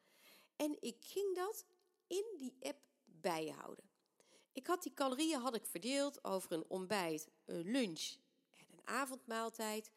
En 0.56 0.78
ik 0.80 0.98
ging 1.00 1.36
dat 1.36 1.66
in 2.08 2.26
die 2.38 2.56
app 2.60 2.80
bijhouden. 3.06 3.90
Ik 4.52 4.68
had 4.68 4.84
die 4.84 4.94
calorieën 4.94 5.40
had 5.40 5.56
ik 5.56 5.66
verdeeld 5.66 6.24
over 6.24 6.52
een 6.52 6.66
ontbijt, 6.68 7.30
een 7.46 7.72
lunch 7.72 8.16
en 8.58 8.66
een 8.72 8.88
avondmaaltijd. 8.88 9.92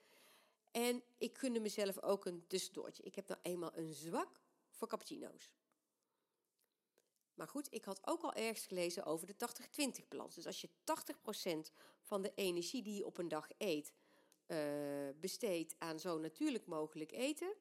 En 0.71 1.02
ik 1.18 1.38
gunde 1.38 1.61
mezelf 1.61 2.02
ook 2.02 2.25
een 2.25 2.45
tussendoortje. 2.47 3.02
Ik 3.02 3.14
heb 3.14 3.28
nou 3.28 3.40
eenmaal 3.42 3.73
een 3.75 3.95
zwak 3.95 4.40
voor 4.71 4.88
cappuccino's. 4.88 5.58
Maar 7.38 7.49
goed, 7.49 7.66
ik 7.71 7.85
had 7.85 8.07
ook 8.07 8.23
al 8.23 8.33
ergens 8.33 8.66
gelezen 8.66 9.04
over 9.04 9.26
de 9.26 9.35
80-20 10.02 10.09
balans. 10.09 10.35
Dus 10.35 10.47
als 10.47 10.61
je 10.61 10.68
80% 11.68 11.73
van 12.02 12.23
de 12.23 12.33
energie 12.35 12.83
die 12.83 12.97
je 12.97 13.07
op 13.07 13.18
een 13.18 13.28
dag 13.28 13.49
eet 13.59 13.92
uh, 14.47 14.59
besteedt 15.21 15.75
aan 15.78 16.00
zo 16.00 16.18
natuurlijk 16.18 16.66
mogelijk 16.66 17.12
eten, 17.12 17.54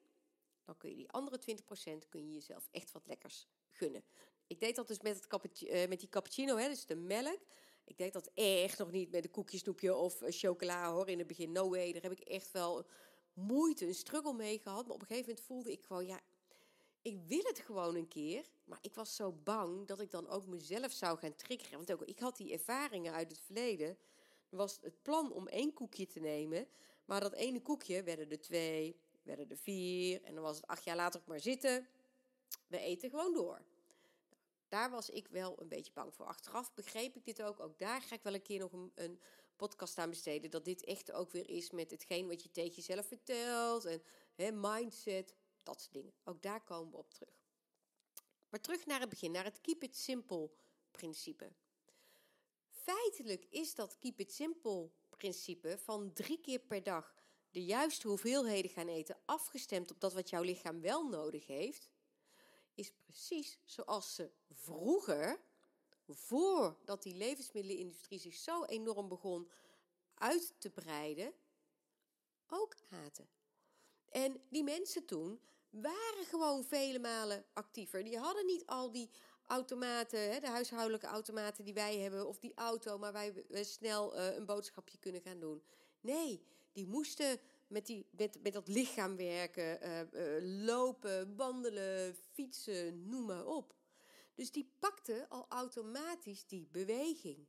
dan 0.64 0.76
kun 0.76 0.90
je 0.90 0.96
die 0.96 1.10
andere 1.10 1.40
20% 1.40 2.08
kun 2.08 2.26
je 2.26 2.32
jezelf 2.32 2.68
echt 2.70 2.92
wat 2.92 3.06
lekkers 3.06 3.48
gunnen. 3.68 4.04
Ik 4.46 4.60
deed 4.60 4.76
dat 4.76 4.86
dus 4.86 5.00
met, 5.00 5.26
het 5.28 5.62
uh, 5.62 5.88
met 5.88 6.00
die 6.00 6.08
cappuccino, 6.08 6.56
hè, 6.56 6.68
dus 6.68 6.86
de 6.86 6.96
melk. 6.96 7.40
Ik 7.84 7.98
deed 7.98 8.12
dat 8.12 8.30
echt 8.34 8.78
nog 8.78 8.90
niet 8.90 9.10
met 9.10 9.24
een 9.24 9.30
koekje, 9.30 9.58
snoepje 9.58 9.94
of 9.94 10.22
chocola 10.26 10.92
hoor. 10.92 11.08
In 11.08 11.18
het 11.18 11.26
begin, 11.26 11.52
no 11.52 11.68
way. 11.68 11.92
Daar 11.92 12.02
heb 12.02 12.12
ik 12.12 12.20
echt 12.20 12.50
wel 12.50 12.86
moeite, 13.32 13.86
een 13.86 13.94
struggle 13.94 14.34
mee 14.34 14.58
gehad. 14.58 14.86
Maar 14.86 14.94
op 14.94 15.00
een 15.00 15.06
gegeven 15.06 15.28
moment 15.28 15.46
voelde 15.46 15.72
ik 15.72 15.84
gewoon, 15.84 16.06
ja, 16.06 16.20
ik 17.02 17.18
wil 17.26 17.42
het 17.42 17.58
gewoon 17.58 17.94
een 17.94 18.08
keer. 18.08 18.44
Maar 18.64 18.78
ik 18.80 18.94
was 18.94 19.16
zo 19.16 19.32
bang 19.32 19.86
dat 19.86 20.00
ik 20.00 20.10
dan 20.10 20.28
ook 20.28 20.46
mezelf 20.46 20.92
zou 20.92 21.18
gaan 21.18 21.34
triggeren. 21.34 21.76
Want 21.76 21.92
ook, 21.92 22.02
ik 22.02 22.18
had 22.18 22.36
die 22.36 22.52
ervaringen 22.52 23.12
uit 23.12 23.30
het 23.30 23.40
verleden. 23.40 23.88
Er 24.50 24.56
was 24.56 24.78
het 24.80 25.02
plan 25.02 25.32
om 25.32 25.46
één 25.46 25.72
koekje 25.72 26.06
te 26.06 26.20
nemen. 26.20 26.68
Maar 27.04 27.20
dat 27.20 27.32
ene 27.32 27.62
koekje 27.62 28.02
werden 28.02 28.30
er 28.30 28.40
twee, 28.40 29.00
werden 29.22 29.50
er 29.50 29.56
vier. 29.56 30.22
En 30.22 30.34
dan 30.34 30.42
was 30.42 30.56
het 30.56 30.66
acht 30.66 30.84
jaar 30.84 30.96
later 30.96 31.20
ook 31.20 31.26
maar 31.26 31.40
zitten. 31.40 31.88
We 32.66 32.78
eten 32.78 33.10
gewoon 33.10 33.34
door. 33.34 33.62
Daar 34.68 34.90
was 34.90 35.10
ik 35.10 35.28
wel 35.28 35.60
een 35.60 35.68
beetje 35.68 35.92
bang 35.92 36.14
voor. 36.14 36.26
Achteraf 36.26 36.74
begreep 36.74 37.16
ik 37.16 37.24
dit 37.24 37.42
ook. 37.42 37.60
Ook 37.60 37.78
daar 37.78 38.02
ga 38.02 38.14
ik 38.14 38.22
wel 38.22 38.34
een 38.34 38.42
keer 38.42 38.58
nog 38.58 38.72
een, 38.72 38.92
een 38.94 39.20
podcast 39.56 39.98
aan 39.98 40.10
besteden. 40.10 40.50
Dat 40.50 40.64
dit 40.64 40.84
echt 40.84 41.12
ook 41.12 41.32
weer 41.32 41.48
is 41.48 41.70
met 41.70 41.90
hetgeen 41.90 42.28
wat 42.28 42.42
je 42.42 42.50
tegen 42.50 42.74
jezelf 42.74 43.06
vertelt. 43.06 43.88
En 44.36 44.60
mindset, 44.60 45.34
dat 45.68 45.80
soort 45.80 45.92
dingen. 45.92 46.12
Ook 46.24 46.42
daar 46.42 46.64
komen 46.64 46.90
we 46.90 46.96
op 46.96 47.10
terug. 47.10 47.46
Maar 48.48 48.60
terug 48.60 48.86
naar 48.86 49.00
het 49.00 49.08
begin, 49.08 49.30
naar 49.30 49.44
het 49.44 49.60
keep 49.60 49.82
it 49.82 49.96
simple 49.96 50.50
principe. 50.90 51.52
Feitelijk 52.68 53.44
is 53.50 53.74
dat 53.74 53.98
keep 53.98 54.20
it 54.20 54.32
simple 54.32 54.90
principe 55.08 55.78
van 55.78 56.12
drie 56.12 56.40
keer 56.40 56.60
per 56.60 56.82
dag 56.82 57.14
de 57.50 57.64
juiste 57.64 58.08
hoeveelheden 58.08 58.70
gaan 58.70 58.88
eten, 58.88 59.18
afgestemd 59.24 59.90
op 59.90 60.00
dat 60.00 60.12
wat 60.12 60.30
jouw 60.30 60.42
lichaam 60.42 60.80
wel 60.80 61.08
nodig 61.08 61.46
heeft, 61.46 61.90
is 62.74 62.92
precies 62.92 63.58
zoals 63.64 64.14
ze 64.14 64.30
vroeger, 64.50 65.40
voordat 66.06 67.02
die 67.02 67.14
levensmiddelenindustrie 67.14 68.18
zich 68.18 68.34
zo 68.34 68.64
enorm 68.64 69.08
begon 69.08 69.50
uit 70.14 70.54
te 70.58 70.70
breiden, 70.70 71.34
ook 72.46 72.74
aten. 72.88 73.28
En 74.08 74.40
die 74.48 74.64
mensen 74.64 75.04
toen 75.04 75.40
waren 75.70 76.24
gewoon 76.24 76.64
vele 76.64 76.98
malen 76.98 77.44
actiever. 77.52 78.04
Die 78.04 78.18
hadden 78.18 78.46
niet 78.46 78.66
al 78.66 78.92
die 78.92 79.10
automaten, 79.46 80.40
de 80.40 80.48
huishoudelijke 80.48 81.06
automaten 81.06 81.64
die 81.64 81.74
wij 81.74 81.98
hebben, 81.98 82.26
of 82.26 82.38
die 82.38 82.54
auto, 82.54 82.98
maar 82.98 83.12
wij 83.12 83.64
snel 83.64 84.16
eh, 84.16 84.36
een 84.36 84.46
boodschapje 84.46 84.98
kunnen 84.98 85.20
gaan 85.20 85.40
doen. 85.40 85.62
Nee, 86.00 86.42
die 86.72 86.86
moesten 86.86 87.40
met, 87.66 87.86
die, 87.86 88.06
met, 88.10 88.42
met 88.42 88.52
dat 88.52 88.68
lichaam 88.68 89.16
werken, 89.16 89.82
uh, 89.82 90.00
uh, 90.00 90.64
lopen, 90.66 91.36
wandelen, 91.36 92.16
fietsen, 92.32 93.08
noem 93.08 93.24
maar 93.24 93.46
op. 93.46 93.74
Dus 94.34 94.50
die 94.50 94.72
pakte 94.78 95.26
al 95.28 95.46
automatisch 95.48 96.46
die 96.46 96.68
beweging. 96.72 97.46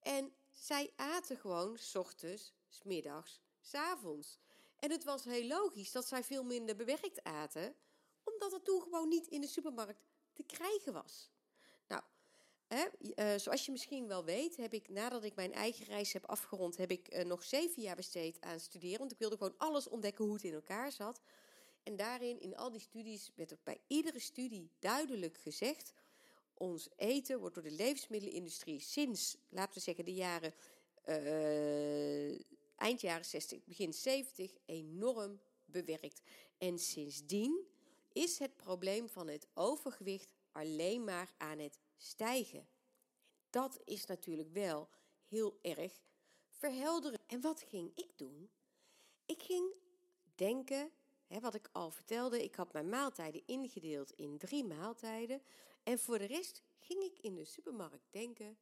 En 0.00 0.32
zij 0.52 0.92
aten 0.96 1.36
gewoon 1.36 1.78
s 1.78 1.94
ochtends, 1.94 2.54
s 2.68 2.82
middags, 2.82 3.40
s 3.60 3.74
avonds. 3.74 4.40
En 4.82 4.90
het 4.90 5.04
was 5.04 5.24
heel 5.24 5.46
logisch 5.46 5.92
dat 5.92 6.06
zij 6.06 6.24
veel 6.24 6.42
minder 6.42 6.76
bewerkt 6.76 7.22
aten, 7.24 7.74
omdat 8.24 8.52
het 8.52 8.64
toen 8.64 8.82
gewoon 8.82 9.08
niet 9.08 9.26
in 9.26 9.40
de 9.40 9.46
supermarkt 9.46 10.04
te 10.32 10.42
krijgen 10.42 10.92
was. 10.92 11.30
Nou, 11.88 12.02
hè, 12.66 12.84
uh, 13.00 13.38
zoals 13.38 13.64
je 13.64 13.72
misschien 13.72 14.08
wel 14.08 14.24
weet, 14.24 14.56
heb 14.56 14.74
ik 14.74 14.88
nadat 14.88 15.24
ik 15.24 15.34
mijn 15.34 15.52
eigen 15.52 15.84
reis 15.84 16.12
heb 16.12 16.26
afgerond, 16.26 16.76
heb 16.76 16.90
ik 16.90 17.14
uh, 17.14 17.24
nog 17.24 17.44
zeven 17.44 17.82
jaar 17.82 17.96
besteed 17.96 18.40
aan 18.40 18.60
studeren. 18.60 18.98
Want 18.98 19.12
ik 19.12 19.18
wilde 19.18 19.36
gewoon 19.36 19.54
alles 19.56 19.88
ontdekken 19.88 20.24
hoe 20.24 20.34
het 20.34 20.44
in 20.44 20.54
elkaar 20.54 20.92
zat. 20.92 21.20
En 21.82 21.96
daarin, 21.96 22.40
in 22.40 22.56
al 22.56 22.70
die 22.70 22.80
studies, 22.80 23.30
werd 23.34 23.50
er 23.50 23.58
bij 23.62 23.80
iedere 23.86 24.20
studie 24.20 24.70
duidelijk 24.78 25.36
gezegd: 25.36 25.92
ons 26.54 26.88
eten 26.96 27.38
wordt 27.38 27.54
door 27.54 27.64
de 27.64 27.70
levensmiddelenindustrie 27.70 28.80
sinds, 28.80 29.36
laten 29.48 29.74
we 29.74 29.80
zeggen, 29.80 30.04
de 30.04 30.14
jaren. 30.14 30.54
Uh, 31.06 32.40
eind 32.82 33.00
jaren 33.00 33.24
60, 33.24 33.64
begin 33.64 33.92
70 33.92 34.52
enorm 34.64 35.40
bewerkt. 35.64 36.22
En 36.58 36.78
sindsdien 36.78 37.66
is 38.12 38.38
het 38.38 38.56
probleem 38.56 39.08
van 39.08 39.28
het 39.28 39.48
overgewicht 39.54 40.32
alleen 40.52 41.04
maar 41.04 41.34
aan 41.38 41.58
het 41.58 41.78
stijgen. 41.96 42.68
Dat 43.50 43.80
is 43.84 44.06
natuurlijk 44.06 44.52
wel 44.52 44.88
heel 45.28 45.58
erg 45.62 46.00
verhelderen. 46.48 47.20
En 47.26 47.40
wat 47.40 47.62
ging 47.62 47.90
ik 47.94 48.10
doen? 48.16 48.50
Ik 49.26 49.42
ging 49.42 49.74
denken, 50.34 50.90
hè, 51.26 51.40
wat 51.40 51.54
ik 51.54 51.68
al 51.72 51.90
vertelde, 51.90 52.44
ik 52.44 52.54
had 52.54 52.72
mijn 52.72 52.88
maaltijden 52.88 53.42
ingedeeld 53.46 54.12
in 54.12 54.38
drie 54.38 54.64
maaltijden. 54.64 55.42
En 55.82 55.98
voor 55.98 56.18
de 56.18 56.24
rest 56.24 56.62
ging 56.78 57.02
ik 57.02 57.18
in 57.18 57.34
de 57.34 57.44
supermarkt 57.44 58.06
denken, 58.10 58.58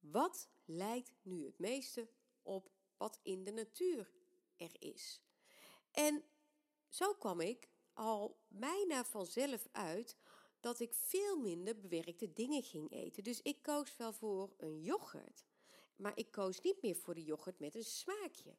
wat 0.00 0.48
lijkt 0.64 1.12
nu 1.22 1.44
het 1.44 1.58
meeste 1.58 2.08
op 2.42 2.70
wat 3.04 3.18
in 3.22 3.44
de 3.44 3.52
natuur 3.52 4.10
er 4.56 4.72
is? 4.78 5.20
En 5.90 6.24
zo 6.88 7.14
kwam 7.14 7.40
ik 7.40 7.68
al 7.92 8.38
bijna 8.48 9.04
vanzelf 9.04 9.68
uit 9.72 10.16
dat 10.60 10.80
ik 10.80 10.94
veel 10.94 11.36
minder 11.36 11.80
bewerkte 11.80 12.32
dingen 12.32 12.62
ging 12.62 12.92
eten. 12.92 13.22
Dus 13.22 13.42
ik 13.42 13.62
koos 13.62 13.96
wel 13.96 14.12
voor 14.12 14.54
een 14.56 14.80
yoghurt. 14.80 15.44
Maar 15.96 16.12
ik 16.14 16.30
koos 16.30 16.60
niet 16.60 16.82
meer 16.82 16.96
voor 16.96 17.14
de 17.14 17.24
yoghurt 17.24 17.58
met 17.58 17.74
een 17.74 17.84
smaakje. 17.84 18.56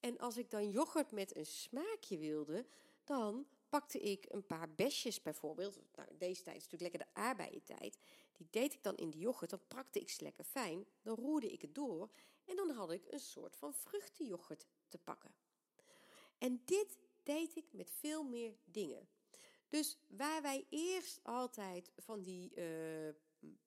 En 0.00 0.18
als 0.18 0.36
ik 0.36 0.50
dan 0.50 0.70
yoghurt 0.70 1.10
met 1.10 1.36
een 1.36 1.46
smaakje 1.46 2.18
wilde, 2.18 2.66
dan 3.04 3.46
pakte 3.68 4.00
ik 4.00 4.26
een 4.28 4.46
paar 4.46 4.74
besjes 4.74 5.22
bijvoorbeeld. 5.22 5.78
Nou, 5.94 6.08
deze 6.18 6.42
tijd 6.42 6.56
is 6.56 6.62
natuurlijk 6.68 6.92
lekker 6.92 7.12
de 7.12 7.20
aardbeientijd. 7.20 7.98
Die 8.32 8.46
deed 8.50 8.72
ik 8.72 8.82
dan 8.82 8.96
in 8.96 9.10
de 9.10 9.18
yoghurt, 9.18 9.50
dan 9.50 9.66
prakte 9.68 10.00
ik 10.00 10.10
ze 10.10 10.22
lekker 10.22 10.44
fijn. 10.44 10.86
Dan 11.02 11.16
roerde 11.16 11.52
ik 11.52 11.60
het 11.62 11.74
door 11.74 12.10
en 12.50 12.56
dan 12.56 12.70
had 12.70 12.90
ik 12.90 13.12
een 13.12 13.20
soort 13.20 13.56
van 13.56 13.74
vruchtenyoghurt 13.74 14.66
te 14.88 14.98
pakken. 14.98 15.34
En 16.38 16.62
dit 16.64 16.98
deed 17.22 17.56
ik 17.56 17.72
met 17.72 17.90
veel 17.90 18.22
meer 18.22 18.56
dingen. 18.64 19.08
Dus 19.68 19.98
waar 20.06 20.42
wij 20.42 20.66
eerst 20.68 21.20
altijd 21.22 21.92
van 21.96 22.22
die 22.22 22.52
uh, 22.54 23.14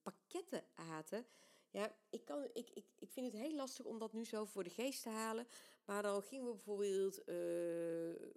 pakketten 0.02 0.64
aten. 0.76 1.26
Ja, 1.70 1.96
ik, 2.10 2.26
kan, 2.26 2.44
ik, 2.54 2.70
ik, 2.70 2.86
ik 3.00 3.12
vind 3.12 3.32
het 3.32 3.42
heel 3.42 3.56
lastig 3.56 3.86
om 3.86 4.00
dat 4.00 4.14
nu 4.14 4.26
zo 4.26 4.46
voor 4.46 4.64
de 4.64 4.70
geest 4.70 5.04
te 5.04 5.10
halen. 5.10 5.48
Maar 5.86 6.02
dan 6.02 6.22
gingen 6.22 6.46
we 6.46 6.52
bijvoorbeeld 6.52 7.30
uh, 7.30 8.30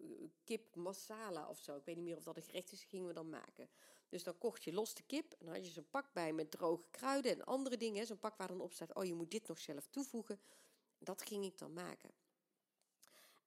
kip 0.44 0.74
masala 0.74 1.48
of 1.48 1.58
zo. 1.58 1.76
Ik 1.76 1.84
weet 1.84 1.96
niet 1.96 2.04
meer 2.04 2.16
of 2.16 2.24
dat 2.24 2.36
een 2.36 2.42
gerecht 2.42 2.72
is, 2.72 2.84
gingen 2.84 3.06
we 3.06 3.12
dan 3.12 3.28
maken. 3.28 3.68
Dus 4.08 4.22
dan 4.22 4.38
kocht 4.38 4.64
je 4.64 4.72
los 4.72 4.94
de 4.94 5.02
kip 5.02 5.32
en 5.32 5.46
dan 5.46 5.54
had 5.54 5.66
je 5.66 5.72
zo'n 5.72 5.90
pak 5.90 6.12
bij 6.12 6.32
met 6.32 6.50
droge 6.50 6.84
kruiden 6.90 7.32
en 7.32 7.44
andere 7.44 7.76
dingen. 7.76 8.06
Zo'n 8.06 8.18
pak 8.18 8.36
waar 8.36 8.48
dan 8.48 8.60
op 8.60 8.72
staat, 8.72 8.94
oh 8.94 9.04
je 9.04 9.14
moet 9.14 9.30
dit 9.30 9.48
nog 9.48 9.58
zelf 9.58 9.86
toevoegen. 9.90 10.40
Dat 10.98 11.22
ging 11.22 11.44
ik 11.44 11.58
dan 11.58 11.72
maken. 11.72 12.10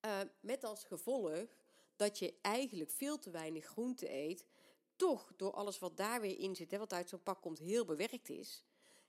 Uh, 0.06 0.20
met 0.40 0.64
als 0.64 0.84
gevolg 0.84 1.48
dat 1.96 2.20
je 2.20 2.34
eigenlijk 2.42 2.92
veel 2.92 3.20
te 3.20 3.30
weinig 3.30 3.66
groente 3.66 4.14
eet, 4.14 4.46
toch 4.96 5.34
door 5.36 5.52
alles 5.52 5.80
wat 5.80 5.98
daar 5.98 6.22
weer 6.22 6.40
in 6.40 6.56
zit, 6.56 6.72
hè, 6.72 6.78
wat 6.78 6.94
uit 6.94 7.10
zo'n 7.10 7.24
pak 7.24 7.42
komt, 7.42 7.60
heel 7.60 7.86
bewerkt 7.86 8.30
is. 8.30 8.64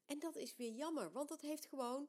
En 0.07 0.19
dat 0.19 0.37
is 0.37 0.57
weer 0.57 0.73
jammer, 0.73 1.12
want 1.12 1.28
dat 1.28 1.40
heeft 1.40 1.66
gewoon 1.66 2.09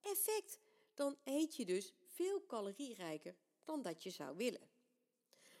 effect. 0.00 0.58
Dan 0.94 1.16
eet 1.24 1.56
je 1.56 1.64
dus 1.64 1.92
veel 2.06 2.46
calorierijker 2.46 3.36
dan 3.64 3.82
dat 3.82 4.02
je 4.02 4.10
zou 4.10 4.36
willen. 4.36 4.70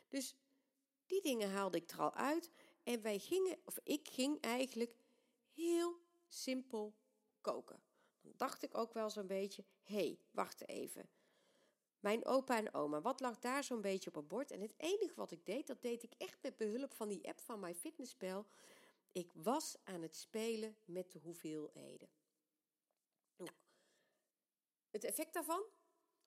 Dus 0.08 0.36
die 1.06 1.22
dingen 1.22 1.50
haalde 1.50 1.76
ik 1.78 1.90
er 1.90 2.00
al 2.00 2.14
uit 2.14 2.50
en 2.82 3.02
wij 3.02 3.18
gingen, 3.18 3.58
of 3.64 3.78
ik 3.82 4.08
ging 4.08 4.40
eigenlijk 4.40 4.96
heel 5.52 6.00
simpel 6.28 6.94
koken. 7.40 7.82
Dan 8.20 8.32
dacht 8.36 8.62
ik 8.62 8.76
ook 8.76 8.92
wel 8.92 9.10
zo'n 9.10 9.26
beetje, 9.26 9.64
hé, 9.82 9.94
hey, 9.94 10.18
wacht 10.30 10.68
even. 10.68 11.08
Mijn 12.00 12.24
opa 12.24 12.56
en 12.56 12.74
oma, 12.74 13.00
wat 13.00 13.20
lag 13.20 13.38
daar 13.38 13.64
zo'n 13.64 13.80
beetje 13.80 14.08
op 14.08 14.16
het 14.16 14.28
bord? 14.28 14.50
En 14.50 14.60
het 14.60 14.74
enige 14.76 15.14
wat 15.14 15.30
ik 15.30 15.46
deed, 15.46 15.66
dat 15.66 15.82
deed 15.82 16.02
ik 16.02 16.14
echt 16.18 16.42
met 16.42 16.56
behulp 16.56 16.94
van 16.94 17.08
die 17.08 17.28
app 17.28 17.40
van 17.40 17.60
MyFitnessPal. 17.60 18.46
Ik 19.12 19.32
was 19.32 19.76
aan 19.84 20.02
het 20.02 20.16
spelen 20.16 20.76
met 20.84 21.12
de 21.12 21.18
hoeveelheden. 21.18 22.08
Nou, 23.36 23.50
het 24.90 25.04
effect 25.04 25.32
daarvan 25.32 25.64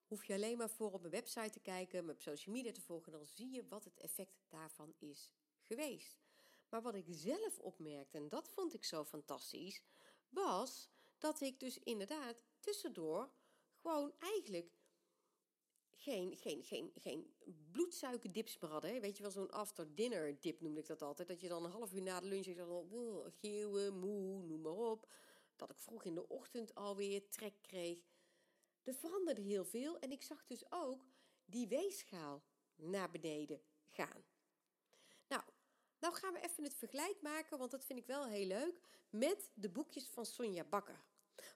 hoef 0.08 0.26
je 0.26 0.34
alleen 0.34 0.58
maar 0.58 0.70
voor 0.70 0.92
op 0.92 1.00
mijn 1.00 1.14
website 1.14 1.50
te 1.50 1.60
kijken, 1.60 2.10
op 2.10 2.20
social 2.20 2.56
media 2.56 2.72
te 2.72 2.82
volgen, 2.82 3.12
dan 3.12 3.26
zie 3.26 3.50
je 3.50 3.68
wat 3.68 3.84
het 3.84 3.98
effect 3.98 4.44
daarvan 4.48 4.94
is 4.98 5.32
geweest. 5.60 6.25
Maar 6.70 6.82
wat 6.82 6.96
ik 6.96 7.06
zelf 7.08 7.60
opmerkte, 7.60 8.18
en 8.18 8.30
dat 8.30 8.50
vond 8.50 8.74
ik 8.74 8.84
zo 8.84 9.04
fantastisch, 9.04 9.82
was 10.30 10.90
dat 11.18 11.42
ik 11.42 11.60
dus 11.60 11.80
inderdaad 11.80 12.44
tussendoor 12.60 13.32
gewoon 13.76 14.14
eigenlijk 14.20 14.72
geen, 16.06 16.36
geen, 16.36 16.64
geen, 16.64 16.92
geen 16.96 17.34
bloedsuikerdips 17.72 18.60
meer 18.60 18.72
hadden. 18.72 19.02
Weet 19.02 19.18
je 19.18 19.24
wel, 19.24 19.32
zo'n 19.32 19.52
after-dinner 19.52 20.40
dip 20.40 20.62
noemde 20.62 20.80
ik 20.80 20.88
dat 20.88 21.02
altijd. 21.02 21.28
Dat 21.28 21.42
je 21.42 21.48
dan 21.48 21.66
een 21.66 21.72
half 21.72 21.94
uur 21.94 22.02
na 22.02 22.20
de 22.20 22.28
lunch 22.28 22.44
zegt, 22.44 22.60
oh, 22.60 23.26
geeuwen, 23.40 24.00
moe, 24.00 24.44
noem 24.44 24.62
maar 24.62 24.72
op. 24.72 25.12
Dat 25.56 25.70
ik 25.70 25.80
vroeg 25.80 26.04
in 26.04 26.16
de 26.16 26.28
ochtend 26.28 26.76
alweer 26.76 27.30
trek 27.30 27.62
kreeg. 27.62 28.00
Er 28.84 28.94
veranderde 28.94 29.42
heel 29.42 29.66
veel 29.66 30.00
en 30.00 30.12
ik 30.12 30.22
zag 30.22 30.46
dus 30.46 30.64
ook 30.70 31.06
die 31.46 31.68
weegschaal 31.68 32.44
naar 32.76 33.12
beneden 33.12 33.62
gaan. 33.88 34.24
Nou, 36.06 36.18
gaan 36.18 36.34
we 36.34 36.42
even 36.42 36.64
het 36.64 36.76
vergelijk 36.76 37.22
maken, 37.22 37.58
want 37.58 37.72
dat 37.72 37.86
vind 37.86 38.00
ik 38.00 38.06
wel 38.06 38.26
heel 38.26 38.46
leuk, 38.46 38.80
met 39.10 39.52
de 39.54 39.70
boekjes 39.70 40.08
van 40.08 40.26
Sonja 40.26 40.64
Bakker. 40.64 41.04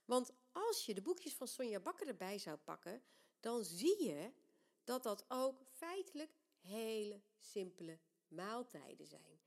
Want 0.06 0.32
als 0.52 0.86
je 0.86 0.94
de 0.94 1.02
boekjes 1.02 1.34
van 1.34 1.48
Sonja 1.48 1.80
Bakker 1.80 2.08
erbij 2.08 2.38
zou 2.38 2.58
pakken, 2.58 3.04
dan 3.40 3.64
zie 3.64 4.04
je 4.04 4.32
dat 4.84 5.04
dat 5.04 5.26
ook 5.28 5.62
feitelijk 5.66 6.32
hele 6.60 7.22
simpele 7.40 8.00
maaltijden 8.28 9.08
zijn. 9.08 9.40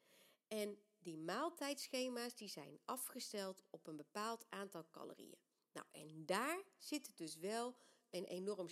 En 0.48 0.78
die 0.98 1.16
maaltijdschema's 1.16 2.34
die 2.34 2.48
zijn 2.48 2.80
afgesteld 2.84 3.62
op 3.70 3.86
een 3.86 3.96
bepaald 3.96 4.46
aantal 4.48 4.86
calorieën. 4.90 5.38
Nou, 5.72 5.86
en 5.90 6.26
daar 6.26 6.62
zit 6.78 7.16
dus 7.16 7.36
wel 7.36 7.74
een 8.10 8.24
enorm 8.24 8.68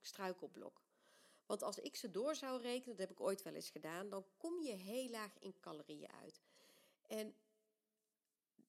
struikelblok. 0.00 0.81
Want 1.52 1.64
als 1.64 1.78
ik 1.78 1.96
ze 1.96 2.10
door 2.10 2.34
zou 2.34 2.60
rekenen, 2.60 2.96
dat 2.96 3.08
heb 3.08 3.10
ik 3.10 3.20
ooit 3.20 3.42
wel 3.42 3.54
eens 3.54 3.70
gedaan, 3.70 4.08
dan 4.08 4.24
kom 4.36 4.60
je 4.60 4.72
heel 4.72 5.10
laag 5.10 5.38
in 5.38 5.60
calorieën 5.60 6.10
uit. 6.22 6.40
En 7.06 7.34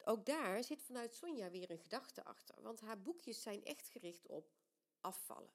ook 0.04 0.25
daar 0.25 0.63
zit 0.63 0.82
vanuit 0.82 1.16
Sonja 1.16 1.50
weer 1.50 1.72
een 1.72 1.80
gedachte 1.80 2.24
achter. 2.24 2.62
Want 2.62 2.82
haar 2.82 3.02
boekjes 3.02 3.42
zijn 3.42 3.63
echt 3.63 3.88
gericht 3.88 4.28
op 4.28 4.52
afvallen. 5.02 5.54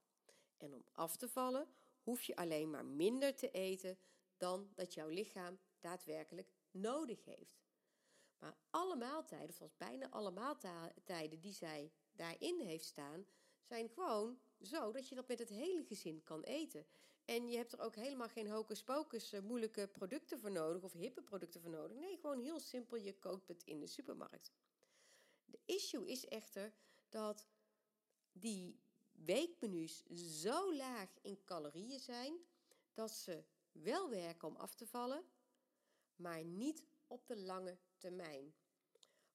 En 0.56 0.75
om 0.75 0.85
af 0.92 1.16
te 1.16 1.28
vallen 1.28 1.68
hoef 2.02 2.23
je 2.23 2.37
alleen 2.37 2.70
maar 2.70 2.85
minder 2.85 3.35
te 3.35 3.50
eten 3.50 3.99
dan 4.37 4.73
dat 4.75 4.94
jouw 4.94 5.08
lichaam 5.08 5.58
daadwerkelijk 5.80 6.52
nodig 6.70 7.25
heeft. 7.25 7.61
Maar 8.38 8.56
alle 8.70 8.97
maaltijden, 8.97 9.61
of 9.61 9.76
bijna 9.76 10.11
alle 10.11 10.30
maaltijden 10.30 11.40
die 11.40 11.54
zij 11.54 11.92
daarin 12.12 12.61
heeft 12.61 12.85
staan, 12.85 13.26
zijn 13.62 13.88
gewoon 13.88 14.38
zo 14.61 14.92
dat 14.92 15.08
je 15.08 15.14
dat 15.14 15.28
met 15.28 15.38
het 15.38 15.49
hele 15.49 15.85
gezin 15.85 16.23
kan 16.25 16.42
eten. 16.42 16.87
En 17.28 17.49
je 17.49 17.56
hebt 17.56 17.73
er 17.73 17.80
ook 17.80 17.94
helemaal 17.94 18.28
geen 18.28 18.50
hocus 18.50 18.82
pocus 18.82 19.32
eh, 19.32 19.40
moeilijke 19.40 19.88
producten 19.88 20.38
voor 20.38 20.50
nodig 20.50 20.82
of 20.82 20.92
hippe 20.92 21.23
producten 21.23 21.61
voor 21.61 21.70
nodig. 21.70 21.97
Nee, 21.97 22.16
gewoon 22.16 22.40
heel 22.40 22.61
simpel, 22.61 22.97
je 22.97 23.18
koopt 23.18 23.49
het 23.49 23.62
in 23.64 23.80
de 23.80 23.87
supermarkt. 23.87 24.52
De 25.44 25.58
issue 25.64 26.06
is 26.06 26.26
echter 26.26 26.73
dat 27.08 27.47
die 28.32 28.80
weekmenu's 29.12 30.06
zo 30.40 30.75
laag 30.75 31.18
in 31.23 31.44
calorieën 31.44 32.00
zijn 32.00 32.38
dat 32.94 33.11
ze 33.11 33.44
wel 33.73 34.11
werken 34.11 34.49
om 34.49 34.56
af 34.56 34.75
te 34.75 34.87
vallen, 34.87 35.25
maar 36.16 36.44
niet 36.44 36.85
op 37.06 37.26
de 37.26 37.37
lange 37.37 37.78
termijn. 37.97 38.54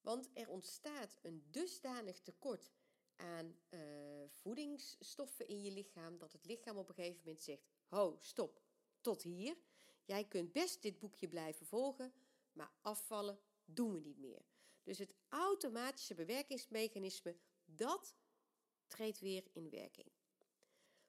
Want 0.01 0.29
er 0.33 0.49
ontstaat 0.49 1.17
een 1.21 1.43
dusdanig 1.51 2.19
tekort 2.19 2.71
aan 3.15 3.57
uh, 3.69 3.79
voedingsstoffen 4.27 5.47
in 5.47 5.61
je 5.61 5.71
lichaam 5.71 6.17
dat 6.17 6.31
het 6.31 6.45
lichaam 6.45 6.77
op 6.77 6.89
een 6.89 6.95
gegeven 6.95 7.21
moment 7.23 7.43
zegt: 7.43 7.71
Ho, 7.93 8.17
stop, 8.19 8.61
tot 9.01 9.21
hier. 9.23 9.57
Jij 10.05 10.25
kunt 10.25 10.51
best 10.51 10.81
dit 10.81 10.99
boekje 10.99 11.27
blijven 11.27 11.65
volgen, 11.65 12.13
maar 12.53 12.71
afvallen 12.81 13.39
doen 13.65 13.93
we 13.93 13.99
niet 13.99 14.17
meer. 14.17 14.45
Dus 14.83 14.97
het 14.97 15.15
automatische 15.29 16.13
bewerkingsmechanisme, 16.13 17.35
dat 17.65 18.15
treedt 18.87 19.19
weer 19.19 19.43
in 19.51 19.69
werking. 19.69 20.11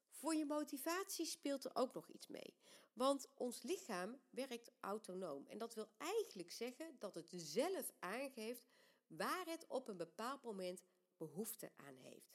Voor 0.08 0.34
je 0.34 0.44
motivatie 0.44 1.26
speelt 1.26 1.64
er 1.64 1.70
ook 1.74 1.94
nog 1.94 2.08
iets 2.08 2.26
mee. 2.26 2.54
Want 2.92 3.28
ons 3.34 3.62
lichaam 3.62 4.20
werkt 4.30 4.70
autonoom. 4.80 5.46
En 5.46 5.58
dat 5.58 5.74
wil 5.74 5.88
eigenlijk 5.96 6.50
zeggen 6.50 6.96
dat 6.98 7.14
het 7.14 7.32
zelf 7.34 7.92
aangeeft 7.98 8.66
waar 9.06 9.46
het 9.46 9.66
op 9.68 9.88
een 9.88 9.96
bepaald 9.96 10.42
moment 10.42 10.82
behoefte 11.16 11.70
aan 11.76 11.96
heeft. 11.96 12.34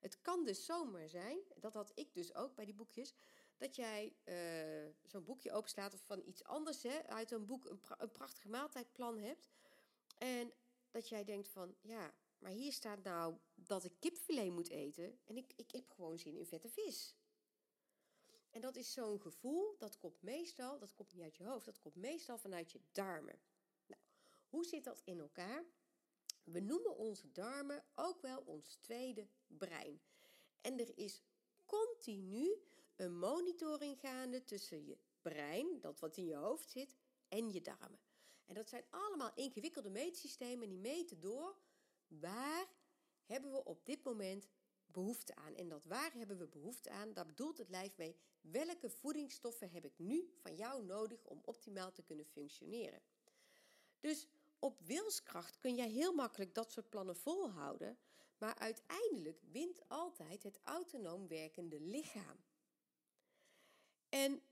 Het 0.00 0.20
kan 0.20 0.44
dus 0.44 0.64
zomaar 0.64 1.08
zijn, 1.08 1.38
dat 1.56 1.74
had 1.74 1.92
ik 1.94 2.14
dus 2.14 2.34
ook 2.34 2.54
bij 2.54 2.64
die 2.64 2.74
boekjes, 2.74 3.14
dat 3.56 3.76
jij 3.76 4.16
uh, 4.24 4.94
zo'n 5.04 5.24
boekje 5.24 5.52
openslaat 5.52 5.94
of 5.94 6.00
van 6.00 6.22
iets 6.24 6.44
anders 6.44 6.82
hè, 6.82 7.06
uit 7.06 7.30
een 7.30 7.46
boek 7.46 7.64
een, 7.64 7.80
pra 7.80 8.06
prachtig 8.06 8.44
maaltijdplan 8.44 9.18
hebt. 9.18 9.50
En 10.18 10.52
dat 10.90 11.08
jij 11.08 11.24
denkt 11.24 11.48
van, 11.48 11.76
ja, 11.80 12.14
maar 12.38 12.50
hier 12.50 12.72
staat 12.72 13.02
nou 13.02 13.36
dat 13.54 13.84
ik 13.84 13.92
kipfilet 14.00 14.50
moet 14.50 14.68
eten 14.68 15.18
en 15.24 15.36
ik, 15.36 15.52
ik 15.56 15.70
heb 15.70 15.90
gewoon 15.90 16.18
zin 16.18 16.36
in 16.36 16.46
vette 16.46 16.68
vis. 16.68 17.16
En 18.50 18.60
dat 18.60 18.76
is 18.76 18.92
zo'n 18.92 19.20
gevoel, 19.20 19.76
dat 19.78 19.98
komt 19.98 20.22
meestal, 20.22 20.78
dat 20.78 20.94
komt 20.94 21.12
niet 21.12 21.22
uit 21.22 21.36
je 21.36 21.44
hoofd, 21.44 21.64
dat 21.64 21.78
komt 21.78 21.94
meestal 21.94 22.38
vanuit 22.38 22.72
je 22.72 22.80
darmen. 22.92 23.38
Nou, 23.86 24.00
hoe 24.48 24.64
zit 24.64 24.84
dat 24.84 25.02
in 25.04 25.20
elkaar? 25.20 25.64
We 26.44 26.60
noemen 26.60 26.96
onze 26.96 27.32
darmen 27.32 27.84
ook 27.94 28.20
wel 28.20 28.40
ons 28.40 28.76
tweede 28.76 29.28
brein. 29.46 30.00
En 30.60 30.78
er 30.80 30.98
is 30.98 31.22
continu 31.66 32.62
een 32.96 33.18
monitoring 33.18 34.00
gaande 34.00 34.44
tussen 34.44 34.86
je 34.86 34.98
brein, 35.22 35.80
dat 35.80 36.00
wat 36.00 36.16
in 36.16 36.26
je 36.26 36.36
hoofd 36.36 36.70
zit, 36.70 36.94
en 37.28 37.52
je 37.52 37.60
darmen. 37.60 38.00
En 38.46 38.54
dat 38.54 38.68
zijn 38.68 38.84
allemaal 38.90 39.30
ingewikkelde 39.34 39.90
meetsystemen 39.90 40.62
en 40.62 40.68
die 40.68 40.78
meten 40.78 41.20
door 41.20 41.56
waar 42.08 42.66
hebben 43.24 43.52
we 43.52 43.64
op 43.64 43.86
dit 43.86 44.04
moment 44.04 44.48
behoefte 44.86 45.34
aan. 45.34 45.54
En 45.54 45.68
dat 45.68 45.84
waar 45.84 46.12
hebben 46.12 46.38
we 46.38 46.46
behoefte 46.46 46.90
aan, 46.90 47.12
daar 47.12 47.26
bedoelt 47.26 47.58
het 47.58 47.68
lijf 47.68 47.96
mee 47.96 48.16
welke 48.40 48.90
voedingsstoffen 48.90 49.70
heb 49.70 49.84
ik 49.84 49.98
nu 49.98 50.30
van 50.34 50.56
jou 50.56 50.84
nodig 50.84 51.24
om 51.24 51.40
optimaal 51.44 51.92
te 51.92 52.02
kunnen 52.02 52.26
functioneren. 52.26 53.00
Dus 54.00 54.28
op 54.58 54.80
wilskracht 54.80 55.58
kun 55.58 55.74
jij 55.74 55.90
heel 55.90 56.12
makkelijk 56.12 56.54
dat 56.54 56.72
soort 56.72 56.88
plannen 56.88 57.16
volhouden, 57.16 57.98
maar 58.38 58.54
uiteindelijk 58.54 59.40
wint 59.50 59.88
altijd 59.88 60.42
het 60.42 60.60
autonoom 60.62 61.28
werkende 61.28 61.80
lichaam. 61.80 62.36
En 64.14 64.42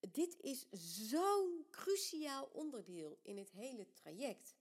dit 0.00 0.36
is 0.40 0.66
zo'n 1.10 1.66
cruciaal 1.70 2.48
onderdeel 2.52 3.18
in 3.22 3.38
het 3.38 3.50
hele 3.50 3.92
traject. 3.92 4.56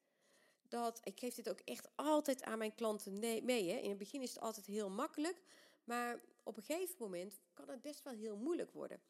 Dat, 0.67 0.99
ik 1.03 1.19
geef 1.19 1.35
dit 1.35 1.49
ook 1.49 1.59
echt 1.59 1.89
altijd 1.95 2.43
aan 2.43 2.57
mijn 2.57 2.75
klanten 2.75 3.19
mee. 3.19 3.69
Hè. 3.69 3.77
In 3.77 3.89
het 3.89 3.97
begin 3.97 4.21
is 4.21 4.29
het 4.29 4.39
altijd 4.39 4.65
heel 4.65 4.89
makkelijk, 4.89 5.41
maar 5.83 6.21
op 6.43 6.57
een 6.57 6.63
gegeven 6.63 6.95
moment 6.99 7.39
kan 7.53 7.69
het 7.69 7.81
best 7.81 8.03
wel 8.03 8.13
heel 8.13 8.37
moeilijk 8.37 8.71
worden. 8.71 9.01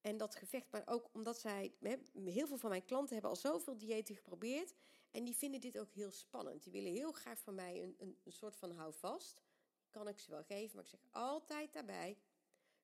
En 0.00 0.16
dat 0.16 0.34
gevecht, 0.34 0.70
maar 0.70 0.82
ook 0.86 1.08
omdat 1.12 1.40
zij, 1.40 1.74
heel 2.14 2.46
veel 2.46 2.58
van 2.58 2.70
mijn 2.70 2.84
klanten 2.84 3.12
hebben 3.12 3.30
al 3.30 3.36
zoveel 3.36 3.78
diëten 3.78 4.14
geprobeerd. 4.14 4.74
En 5.10 5.24
die 5.24 5.36
vinden 5.36 5.60
dit 5.60 5.78
ook 5.78 5.92
heel 5.92 6.10
spannend. 6.10 6.62
Die 6.62 6.72
willen 6.72 6.92
heel 6.92 7.12
graag 7.12 7.38
van 7.38 7.54
mij 7.54 7.82
een, 7.82 7.96
een, 7.98 8.18
een 8.24 8.32
soort 8.32 8.56
van 8.56 8.70
houvast. 8.70 9.42
Kan 9.90 10.08
ik 10.08 10.18
ze 10.18 10.30
wel 10.30 10.44
geven, 10.44 10.76
maar 10.76 10.84
ik 10.84 10.90
zeg 10.90 11.06
altijd 11.10 11.72
daarbij: 11.72 12.16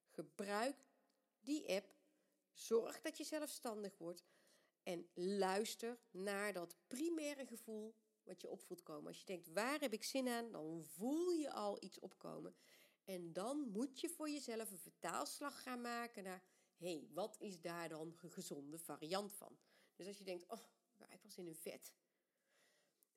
gebruik 0.09 0.87
die 1.49 1.75
app. 1.75 1.95
Zorg 2.51 3.01
dat 3.01 3.17
je 3.17 3.23
zelfstandig 3.23 3.97
wordt. 3.97 4.23
En 4.83 5.09
luister 5.13 5.99
naar 6.11 6.53
dat 6.53 6.75
primaire 6.87 7.45
gevoel 7.45 7.95
wat 8.23 8.41
je 8.41 8.49
opvoelt 8.49 8.83
komen. 8.83 9.07
Als 9.07 9.19
je 9.19 9.25
denkt, 9.25 9.47
waar 9.47 9.79
heb 9.79 9.93
ik 9.93 10.03
zin 10.03 10.27
aan? 10.27 10.51
Dan 10.51 10.83
voel 10.85 11.31
je 11.31 11.51
al 11.51 11.83
iets 11.83 11.99
opkomen. 11.99 12.55
En 13.03 13.33
dan 13.33 13.57
moet 13.59 13.99
je 13.99 14.09
voor 14.09 14.29
jezelf 14.29 14.71
een 14.71 14.77
vertaalslag 14.77 15.61
gaan 15.61 15.81
maken 15.81 16.23
naar 16.23 16.43
hey, 16.77 17.07
wat 17.13 17.37
is 17.39 17.61
daar 17.61 17.89
dan 17.89 18.17
een 18.21 18.31
gezonde 18.31 18.77
variant 18.77 19.33
van? 19.33 19.57
Dus 19.95 20.07
als 20.07 20.17
je 20.17 20.23
denkt, 20.23 20.47
oh, 20.47 20.59
ik 21.09 21.21
was 21.23 21.37
in 21.37 21.47
een 21.47 21.55
vet. 21.55 21.93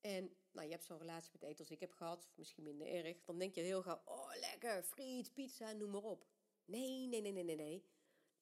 En 0.01 0.37
nou, 0.51 0.67
je 0.67 0.73
hebt 0.73 0.85
zo'n 0.85 0.99
relatie 0.99 1.31
met 1.33 1.43
eten 1.43 1.59
als 1.59 1.71
ik 1.71 1.81
heb 1.81 1.93
gehad, 1.93 2.29
misschien 2.35 2.63
minder 2.63 2.87
erg. 2.87 3.25
Dan 3.25 3.39
denk 3.39 3.55
je 3.55 3.61
heel 3.61 3.83
gauw, 3.83 4.03
oh 4.05 4.31
lekker, 4.41 4.83
friet, 4.83 5.33
pizza, 5.33 5.73
noem 5.73 5.91
maar 5.91 6.03
op. 6.03 6.27
Nee, 6.65 7.07
nee, 7.07 7.21
nee, 7.21 7.33
nee, 7.33 7.45
nee, 7.45 7.57
nee. 7.57 7.85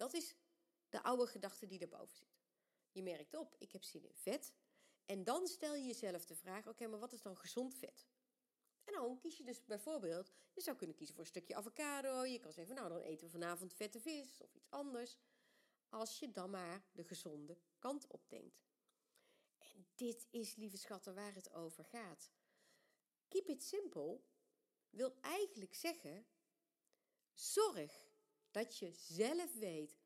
Dat 0.01 0.15
is 0.15 0.35
de 0.89 1.03
oude 1.03 1.27
gedachte 1.27 1.67
die 1.67 1.81
erboven 1.81 2.17
zit. 2.17 2.41
Je 2.91 3.03
merkt 3.03 3.35
op, 3.35 3.57
ik 3.59 3.73
heb 3.73 3.83
zin 3.83 4.05
in 4.05 4.15
vet. 4.15 4.55
En 5.05 5.25
dan 5.25 5.47
stel 5.47 5.75
je 5.75 5.85
jezelf 5.85 6.25
de 6.25 6.35
vraag, 6.35 6.67
oké, 6.67 6.87
maar 6.87 6.99
wat 6.99 7.13
is 7.13 7.23
dan 7.23 7.37
gezond 7.37 7.75
vet? 7.75 8.07
En 8.85 8.93
dan 8.93 9.19
kies 9.19 9.37
je 9.37 9.45
dus 9.45 9.65
bijvoorbeeld, 9.65 10.31
je 10.53 10.61
zou 10.61 10.77
kunnen 10.77 10.97
kiezen 10.97 11.15
voor 11.15 11.25
een 11.25 11.31
stukje 11.31 11.55
avocado. 11.55 12.25
Je 12.25 12.39
kan 12.39 12.53
zeggen, 12.53 12.75
nou 12.75 12.89
dan 12.89 13.01
eten 13.01 13.27
we 13.27 13.33
vanavond 13.33 13.75
vette 13.75 14.01
vis 14.01 14.41
of 14.41 14.55
iets 14.55 14.71
anders. 14.71 15.19
Als 15.89 16.19
je 16.19 16.31
dan 16.31 16.51
maar 16.51 16.85
de 16.93 17.05
gezonde 17.05 17.59
kant 17.79 18.07
op 18.07 18.29
denkt. 18.29 18.65
En 19.59 19.87
dit 19.95 20.27
is, 20.31 20.55
lieve 20.55 20.77
schatten, 20.77 21.15
waar 21.15 21.35
het 21.35 21.53
over 21.53 21.85
gaat. 21.85 22.31
Keep 23.29 23.49
it 23.49 23.63
simple 23.63 24.21
wil 24.91 25.15
eigenlijk 25.21 25.75
zeggen, 25.75 26.27
zorg 27.33 28.10
dat 28.51 28.79
je 28.79 28.91
zelf 28.93 29.55
weet 29.55 29.99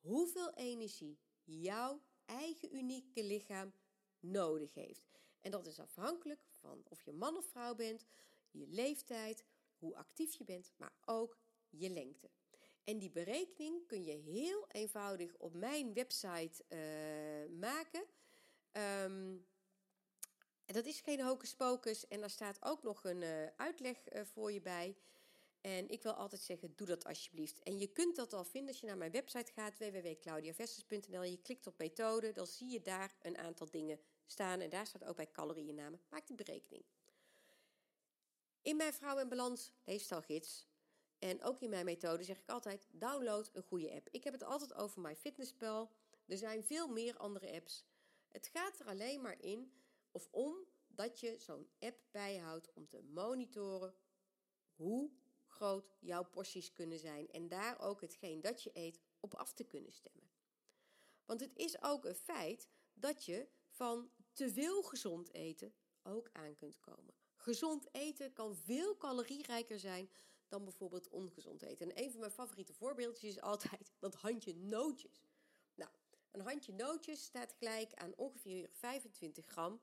hoeveel 0.00 0.54
energie 0.54 1.18
jouw 1.44 2.02
eigen 2.24 2.76
unieke 2.76 3.24
lichaam 3.24 3.72
nodig 4.20 4.74
heeft. 4.74 5.08
En 5.40 5.50
dat 5.50 5.66
is 5.66 5.80
afhankelijk 5.80 6.40
van 6.50 6.82
of 6.88 7.02
je 7.02 7.12
man 7.12 7.36
of 7.36 7.46
vrouw 7.46 7.74
bent, 7.74 8.04
je 8.50 8.66
leeftijd, 8.66 9.44
hoe 9.78 9.96
actief 9.96 10.34
je 10.34 10.44
bent, 10.44 10.72
maar 10.76 10.92
ook 11.04 11.38
je 11.70 11.90
lengte. 11.90 12.30
En 12.84 12.98
die 12.98 13.10
berekening 13.10 13.86
kun 13.86 14.04
je 14.04 14.16
heel 14.16 14.66
eenvoudig 14.68 15.36
op 15.36 15.54
mijn 15.54 15.94
website 15.94 16.64
uh, 16.68 17.58
maken. 17.58 18.04
Um, 19.04 19.46
dat 20.66 20.86
is 20.86 21.00
geen 21.00 21.20
hocus 21.20 21.54
pocus 21.54 22.08
en 22.08 22.20
daar 22.20 22.30
staat 22.30 22.56
ook 22.60 22.82
nog 22.82 23.04
een 23.04 23.22
uh, 23.22 23.46
uitleg 23.56 24.12
uh, 24.12 24.20
voor 24.24 24.52
je 24.52 24.60
bij. 24.60 24.96
En 25.60 25.88
ik 25.88 26.02
wil 26.02 26.12
altijd 26.12 26.40
zeggen, 26.40 26.72
doe 26.76 26.86
dat 26.86 27.04
alsjeblieft. 27.04 27.62
En 27.62 27.78
je 27.78 27.86
kunt 27.86 28.16
dat 28.16 28.32
al 28.32 28.44
vinden 28.44 28.70
als 28.70 28.80
je 28.80 28.86
naar 28.86 28.96
mijn 28.96 29.10
website 29.10 29.52
gaat, 29.52 29.78
www.claudiavesters.nl. 29.78 31.22
Je 31.22 31.42
klikt 31.42 31.66
op 31.66 31.78
methode, 31.78 32.32
dan 32.32 32.46
zie 32.46 32.68
je 32.68 32.82
daar 32.82 33.16
een 33.22 33.38
aantal 33.38 33.70
dingen 33.70 34.00
staan. 34.26 34.60
En 34.60 34.70
daar 34.70 34.86
staat 34.86 35.04
ook 35.04 35.16
bij 35.16 35.30
calorieënname. 35.30 35.98
Maak 36.10 36.26
die 36.26 36.36
berekening. 36.36 36.84
In 38.62 38.76
mijn 38.76 38.92
Vrouw 38.92 39.18
in 39.18 39.28
Balans 39.28 39.72
leefstijlgids 39.84 40.66
En 41.18 41.42
ook 41.42 41.60
in 41.60 41.70
mijn 41.70 41.84
methode 41.84 42.24
zeg 42.24 42.38
ik 42.38 42.48
altijd: 42.48 42.88
download 42.90 43.50
een 43.52 43.62
goede 43.62 43.92
app. 43.92 44.08
Ik 44.10 44.24
heb 44.24 44.32
het 44.32 44.42
altijd 44.42 44.74
over 44.74 45.00
MyFitnessPal. 45.00 45.90
Er 46.26 46.38
zijn 46.38 46.64
veel 46.64 46.88
meer 46.88 47.16
andere 47.16 47.52
apps. 47.52 47.84
Het 48.28 48.46
gaat 48.46 48.80
er 48.80 48.86
alleen 48.86 49.20
maar 49.20 49.40
in 49.42 49.72
of 50.10 50.28
om 50.30 50.56
dat 50.86 51.20
je 51.20 51.38
zo'n 51.38 51.68
app 51.78 51.98
bijhoudt 52.10 52.72
om 52.74 52.88
te 52.88 53.02
monitoren 53.02 53.94
hoe 54.74 55.10
groot 55.58 55.90
jouw 55.98 56.24
porties 56.24 56.72
kunnen 56.72 56.98
zijn 56.98 57.30
en 57.30 57.48
daar 57.48 57.80
ook 57.80 58.00
hetgeen 58.00 58.40
dat 58.40 58.62
je 58.62 58.70
eet 58.72 59.00
op 59.20 59.34
af 59.34 59.52
te 59.52 59.64
kunnen 59.64 59.92
stemmen. 59.92 60.30
Want 61.24 61.40
het 61.40 61.56
is 61.56 61.82
ook 61.82 62.04
een 62.04 62.14
feit 62.14 62.68
dat 62.94 63.24
je 63.24 63.48
van 63.68 64.10
te 64.32 64.52
veel 64.52 64.82
gezond 64.82 65.32
eten 65.32 65.74
ook 66.02 66.30
aan 66.32 66.56
kunt 66.56 66.80
komen. 66.80 67.14
Gezond 67.36 67.94
eten 67.94 68.32
kan 68.32 68.56
veel 68.56 68.96
calorierijker 68.96 69.78
zijn 69.78 70.10
dan 70.48 70.64
bijvoorbeeld 70.64 71.08
ongezond 71.08 71.62
eten. 71.62 71.90
En 71.90 72.02
een 72.02 72.10
van 72.10 72.20
mijn 72.20 72.32
favoriete 72.32 72.72
voorbeeldjes 72.72 73.30
is 73.30 73.40
altijd 73.40 73.92
dat 73.98 74.14
handje 74.14 74.54
nootjes. 74.54 75.26
Nou, 75.74 75.90
een 76.30 76.40
handje 76.40 76.72
nootjes 76.72 77.22
staat 77.22 77.52
gelijk 77.52 77.94
aan 77.94 78.16
ongeveer 78.16 78.68
25 78.72 79.46
gram. 79.46 79.80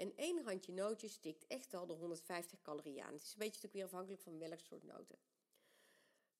En 0.00 0.16
één 0.16 0.44
handje 0.44 0.72
nootjes 0.72 1.12
stikt 1.12 1.46
echt 1.46 1.74
al 1.74 1.86
de 1.86 1.92
150 1.92 2.60
calorieën 2.62 3.02
aan. 3.02 3.12
Het 3.12 3.22
is 3.22 3.32
een 3.32 3.38
beetje 3.38 3.60
natuurlijk 3.62 3.72
weer 3.72 3.84
afhankelijk 3.84 4.22
van 4.22 4.38
welk 4.38 4.60
soort 4.60 4.82
noten. 4.82 5.18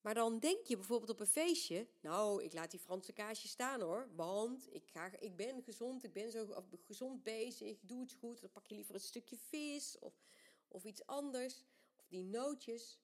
Maar 0.01 0.15
dan 0.15 0.39
denk 0.39 0.67
je 0.67 0.77
bijvoorbeeld 0.77 1.11
op 1.11 1.21
een 1.21 1.27
feestje, 1.27 1.89
nou, 2.01 2.43
ik 2.43 2.53
laat 2.53 2.71
die 2.71 2.81
Franse 2.81 3.13
kaasje 3.13 3.49
staan 3.49 3.81
hoor, 3.81 4.09
want 4.15 4.75
ik, 4.75 4.87
ga, 4.87 5.11
ik 5.19 5.37
ben 5.37 5.63
gezond, 5.63 6.05
ik 6.05 6.13
ben 6.13 6.31
zo 6.31 6.65
gezond 6.87 7.23
bezig, 7.23 7.69
ik 7.69 7.89
doe 7.89 8.01
het 8.01 8.13
goed. 8.13 8.41
Dan 8.41 8.51
pak 8.51 8.67
je 8.67 8.75
liever 8.75 8.95
een 8.95 9.01
stukje 9.01 9.37
vis 9.37 9.99
of, 9.99 10.23
of 10.69 10.85
iets 10.85 11.07
anders, 11.07 11.65
of 11.97 12.09
die 12.09 12.25
nootjes. 12.25 12.99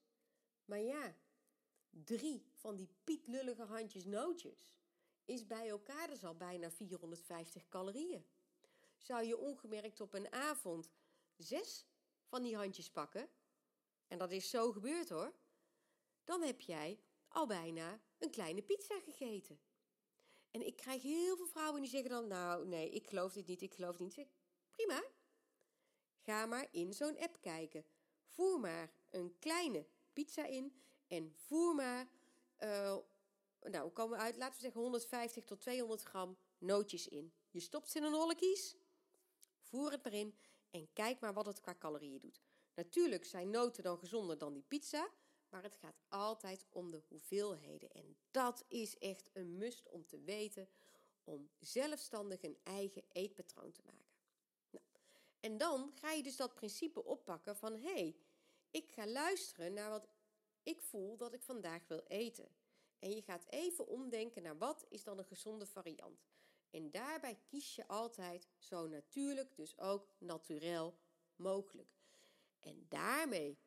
Maar 0.64 0.80
ja, 0.80 1.16
drie 1.90 2.46
van 2.52 2.76
die 2.76 2.88
pietlullige 3.04 3.62
handjes 3.62 4.04
nootjes 4.04 4.74
is 5.24 5.46
bij 5.46 5.68
elkaar 5.68 6.08
dus 6.08 6.24
al 6.24 6.36
bijna 6.36 6.70
450 6.70 7.68
calorieën. 7.68 8.24
Zou 9.06 9.24
je 9.24 9.38
ongemerkt 9.38 10.00
op 10.00 10.14
een 10.14 10.32
avond 10.32 10.90
zes 11.36 11.86
van 12.24 12.42
die 12.42 12.56
handjes 12.56 12.90
pakken, 12.90 13.28
en 14.08 14.18
dat 14.18 14.30
is 14.30 14.50
zo 14.50 14.72
gebeurd 14.72 15.08
hoor, 15.08 15.32
dan 16.24 16.42
heb 16.42 16.60
jij 16.60 17.00
al 17.28 17.46
bijna 17.46 18.00
een 18.18 18.30
kleine 18.30 18.62
pizza 18.62 19.00
gegeten. 19.00 19.60
En 20.50 20.66
ik 20.66 20.76
krijg 20.76 21.02
heel 21.02 21.36
veel 21.36 21.46
vrouwen 21.46 21.80
die 21.80 21.90
zeggen 21.90 22.10
dan, 22.10 22.26
nou 22.26 22.66
nee, 22.66 22.90
ik 22.90 23.06
geloof 23.06 23.32
dit 23.32 23.46
niet, 23.46 23.62
ik 23.62 23.74
geloof 23.74 23.98
niet. 23.98 24.26
prima, 24.70 25.04
ga 26.18 26.46
maar 26.46 26.68
in 26.70 26.92
zo'n 26.92 27.18
app 27.18 27.40
kijken. 27.40 27.84
Voer 28.24 28.60
maar 28.60 28.92
een 29.10 29.38
kleine 29.38 29.86
pizza 30.12 30.44
in 30.44 30.82
en 31.06 31.32
voer 31.34 31.74
maar, 31.74 32.08
uh, 32.58 32.96
nou 33.60 33.90
komen 33.90 34.16
we 34.18 34.24
uit, 34.24 34.36
laten 34.36 34.54
we 34.54 34.60
zeggen 34.60 34.80
150 34.80 35.44
tot 35.44 35.60
200 35.60 36.02
gram 36.02 36.38
nootjes 36.58 37.08
in. 37.08 37.32
Je 37.50 37.60
stopt 37.60 37.90
ze 37.90 37.98
in 37.98 38.04
een 38.04 38.12
holle 38.12 38.34
kies, 38.34 38.76
voer 39.76 39.90
het 39.90 40.04
maar 40.04 40.12
in 40.12 40.34
en 40.70 40.92
kijk 40.92 41.20
maar 41.20 41.32
wat 41.32 41.46
het 41.46 41.60
qua 41.60 41.74
calorieën 41.78 42.20
doet. 42.20 42.40
Natuurlijk 42.74 43.24
zijn 43.24 43.50
noten 43.50 43.82
dan 43.82 43.98
gezonder 43.98 44.38
dan 44.38 44.52
die 44.52 44.62
pizza, 44.62 45.10
maar 45.48 45.62
het 45.62 45.76
gaat 45.76 46.00
altijd 46.08 46.66
om 46.70 46.90
de 46.90 47.02
hoeveelheden. 47.08 47.90
En 47.90 48.16
dat 48.30 48.64
is 48.68 48.98
echt 48.98 49.30
een 49.32 49.56
must 49.56 49.88
om 49.88 50.06
te 50.06 50.20
weten 50.20 50.68
om 51.24 51.50
zelfstandig 51.58 52.42
een 52.42 52.58
eigen 52.62 53.02
eetpatroon 53.12 53.72
te 53.72 53.82
maken. 53.84 54.14
Nou, 54.70 54.84
en 55.40 55.58
dan 55.58 55.92
ga 55.94 56.12
je 56.12 56.22
dus 56.22 56.36
dat 56.36 56.54
principe 56.54 57.04
oppakken 57.04 57.56
van 57.56 57.72
hé, 57.72 57.92
hey, 57.92 58.16
ik 58.70 58.90
ga 58.90 59.06
luisteren 59.06 59.72
naar 59.72 59.90
wat 59.90 60.08
ik 60.62 60.80
voel 60.80 61.16
dat 61.16 61.32
ik 61.32 61.42
vandaag 61.42 61.86
wil 61.88 62.02
eten. 62.06 62.48
En 62.98 63.10
je 63.10 63.22
gaat 63.22 63.44
even 63.48 63.86
omdenken 63.86 64.42
naar 64.42 64.58
wat 64.58 64.84
is 64.88 65.04
dan 65.04 65.18
een 65.18 65.24
gezonde 65.24 65.66
variant. 65.66 66.26
En 66.76 66.90
daarbij 66.90 67.38
kies 67.46 67.74
je 67.74 67.86
altijd 67.86 68.48
zo 68.58 68.86
natuurlijk, 68.86 69.56
dus 69.56 69.78
ook 69.78 70.08
naturel 70.18 70.98
mogelijk. 71.36 71.88
En 72.60 72.86
daarmee 72.88 73.58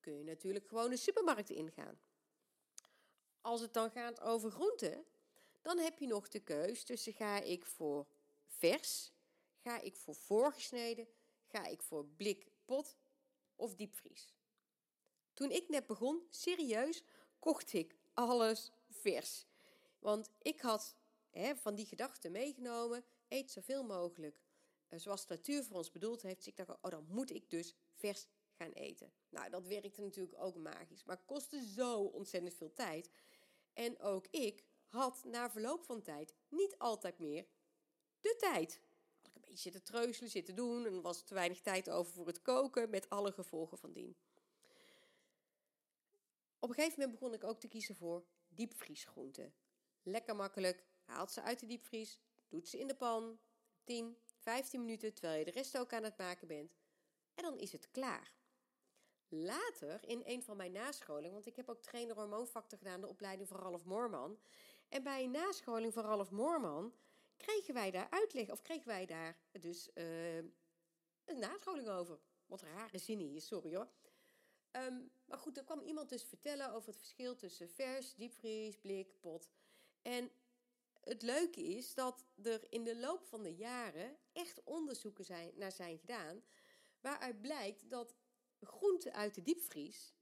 kun 0.00 0.18
je 0.18 0.24
natuurlijk 0.24 0.68
gewoon 0.68 0.90
de 0.90 0.96
supermarkt 0.96 1.50
ingaan. 1.50 2.00
Als 3.40 3.60
het 3.60 3.72
dan 3.72 3.90
gaat 3.90 4.20
over 4.20 4.50
groenten, 4.50 5.04
dan 5.62 5.78
heb 5.78 5.98
je 5.98 6.06
nog 6.06 6.28
de 6.28 6.40
keus 6.40 6.84
tussen 6.84 7.12
ga 7.12 7.40
ik 7.40 7.66
voor 7.66 8.06
vers, 8.46 9.12
ga 9.56 9.80
ik 9.80 9.96
voor 9.96 10.14
voorgesneden, 10.14 11.08
ga 11.44 11.66
ik 11.66 11.82
voor 11.82 12.06
blik, 12.06 12.50
pot 12.64 12.96
of 13.56 13.74
diepvries. 13.74 14.34
Toen 15.32 15.50
ik 15.50 15.68
net 15.68 15.86
begon, 15.86 16.26
serieus, 16.30 17.02
kocht 17.38 17.72
ik 17.72 17.96
alles 18.14 18.72
vers. 18.88 19.46
Want 19.98 20.30
ik 20.38 20.60
had 20.60 20.96
van 21.54 21.74
die 21.74 21.86
gedachte 21.86 22.28
meegenomen, 22.28 23.04
eet 23.28 23.50
zoveel 23.50 23.84
mogelijk 23.84 24.40
eh, 24.88 24.98
zoals 24.98 25.26
de 25.26 25.34
natuur 25.34 25.64
voor 25.64 25.76
ons 25.76 25.90
bedoeld 25.90 26.22
heeft. 26.22 26.36
Dus 26.36 26.46
ik 26.46 26.56
dacht, 26.56 26.70
oh 26.80 26.90
dan 26.90 27.06
moet 27.08 27.30
ik 27.30 27.50
dus 27.50 27.74
vers 27.92 28.26
gaan 28.52 28.72
eten. 28.72 29.12
Nou, 29.28 29.50
dat 29.50 29.66
werkte 29.66 30.00
natuurlijk 30.00 30.42
ook 30.42 30.56
magisch, 30.56 31.04
maar 31.04 31.24
kostte 31.24 31.64
zo 31.64 32.00
ontzettend 32.00 32.54
veel 32.54 32.72
tijd. 32.72 33.10
En 33.72 34.00
ook 34.00 34.26
ik 34.30 34.64
had 34.86 35.24
na 35.24 35.50
verloop 35.50 35.84
van 35.84 36.02
tijd 36.02 36.34
niet 36.48 36.78
altijd 36.78 37.18
meer 37.18 37.46
de 38.20 38.36
tijd. 38.38 38.80
Had 39.16 39.26
ik 39.26 39.34
een 39.34 39.40
beetje 39.40 39.56
zitten 39.56 39.82
treuzelen, 39.82 40.30
zitten 40.30 40.56
doen 40.56 40.86
en 40.86 41.02
was 41.02 41.24
te 41.24 41.34
weinig 41.34 41.60
tijd 41.60 41.90
over 41.90 42.12
voor 42.12 42.26
het 42.26 42.42
koken 42.42 42.90
met 42.90 43.08
alle 43.08 43.32
gevolgen 43.32 43.78
van 43.78 43.92
dien. 43.92 44.16
Op 46.58 46.68
een 46.68 46.74
gegeven 46.74 47.00
moment 47.00 47.18
begon 47.18 47.34
ik 47.34 47.44
ook 47.44 47.60
te 47.60 47.68
kiezen 47.68 47.96
voor 47.96 48.24
diepvriesgroenten. 48.48 49.54
Lekker 50.02 50.36
makkelijk, 50.36 50.84
haalt 51.12 51.32
ze 51.32 51.42
uit 51.42 51.60
de 51.60 51.66
diepvries, 51.66 52.18
doet 52.48 52.68
ze 52.68 52.78
in 52.78 52.86
de 52.86 52.94
pan, 52.94 53.38
10, 53.84 54.16
15 54.38 54.80
minuten 54.80 55.14
terwijl 55.14 55.38
je 55.38 55.44
de 55.44 55.50
rest 55.50 55.78
ook 55.78 55.92
aan 55.92 56.02
het 56.02 56.18
maken 56.18 56.48
bent. 56.48 56.76
En 57.34 57.42
dan 57.42 57.58
is 57.58 57.72
het 57.72 57.90
klaar. 57.90 58.32
Later, 59.28 60.08
in 60.08 60.22
een 60.24 60.42
van 60.42 60.56
mijn 60.56 60.72
nascholingen, 60.72 61.32
want 61.32 61.46
ik 61.46 61.56
heb 61.56 61.68
ook 61.68 61.82
trainer 61.82 62.14
hormoonfactor 62.14 62.78
gedaan, 62.78 63.00
de 63.00 63.08
opleiding 63.08 63.48
van 63.48 63.58
Ralf 63.58 63.84
Moorman. 63.84 64.38
En 64.88 65.02
bij 65.02 65.24
een 65.24 65.30
nascholing 65.30 65.92
van 65.92 66.04
Ralf 66.04 66.30
Moorman 66.30 66.94
kregen 67.36 67.74
wij 67.74 67.90
daar 67.90 68.10
uitleg, 68.10 68.50
of 68.50 68.62
kregen 68.62 68.86
wij 68.86 69.06
daar 69.06 69.38
dus 69.60 69.90
uh, 69.94 70.36
een 71.24 71.38
nascholing 71.38 71.88
over. 71.88 72.18
Wat 72.46 72.62
rare 72.62 72.98
zin 72.98 73.18
hier, 73.18 73.40
sorry 73.40 73.74
hoor. 73.74 73.88
Um, 74.72 75.10
maar 75.24 75.38
goed, 75.38 75.56
er 75.56 75.64
kwam 75.64 75.80
iemand 75.80 76.08
dus 76.08 76.22
vertellen 76.22 76.72
over 76.72 76.88
het 76.88 76.98
verschil 76.98 77.36
tussen 77.36 77.68
vers, 77.68 78.14
diepvries, 78.14 78.76
blik, 78.76 79.20
pot. 79.20 79.50
En 80.02 80.30
het 81.04 81.22
leuke 81.22 81.62
is 81.62 81.94
dat 81.94 82.24
er 82.42 82.66
in 82.72 82.84
de 82.84 82.96
loop 82.96 83.26
van 83.26 83.42
de 83.42 83.54
jaren 83.54 84.16
echt 84.32 84.62
onderzoeken 84.64 85.24
zijn, 85.24 85.52
naar 85.54 85.72
zijn 85.72 85.98
gedaan, 85.98 86.42
waaruit 87.00 87.40
blijkt 87.40 87.90
dat 87.90 88.14
groenten 88.60 89.12
uit 89.12 89.34
de 89.34 89.42
diepvries 89.42 90.14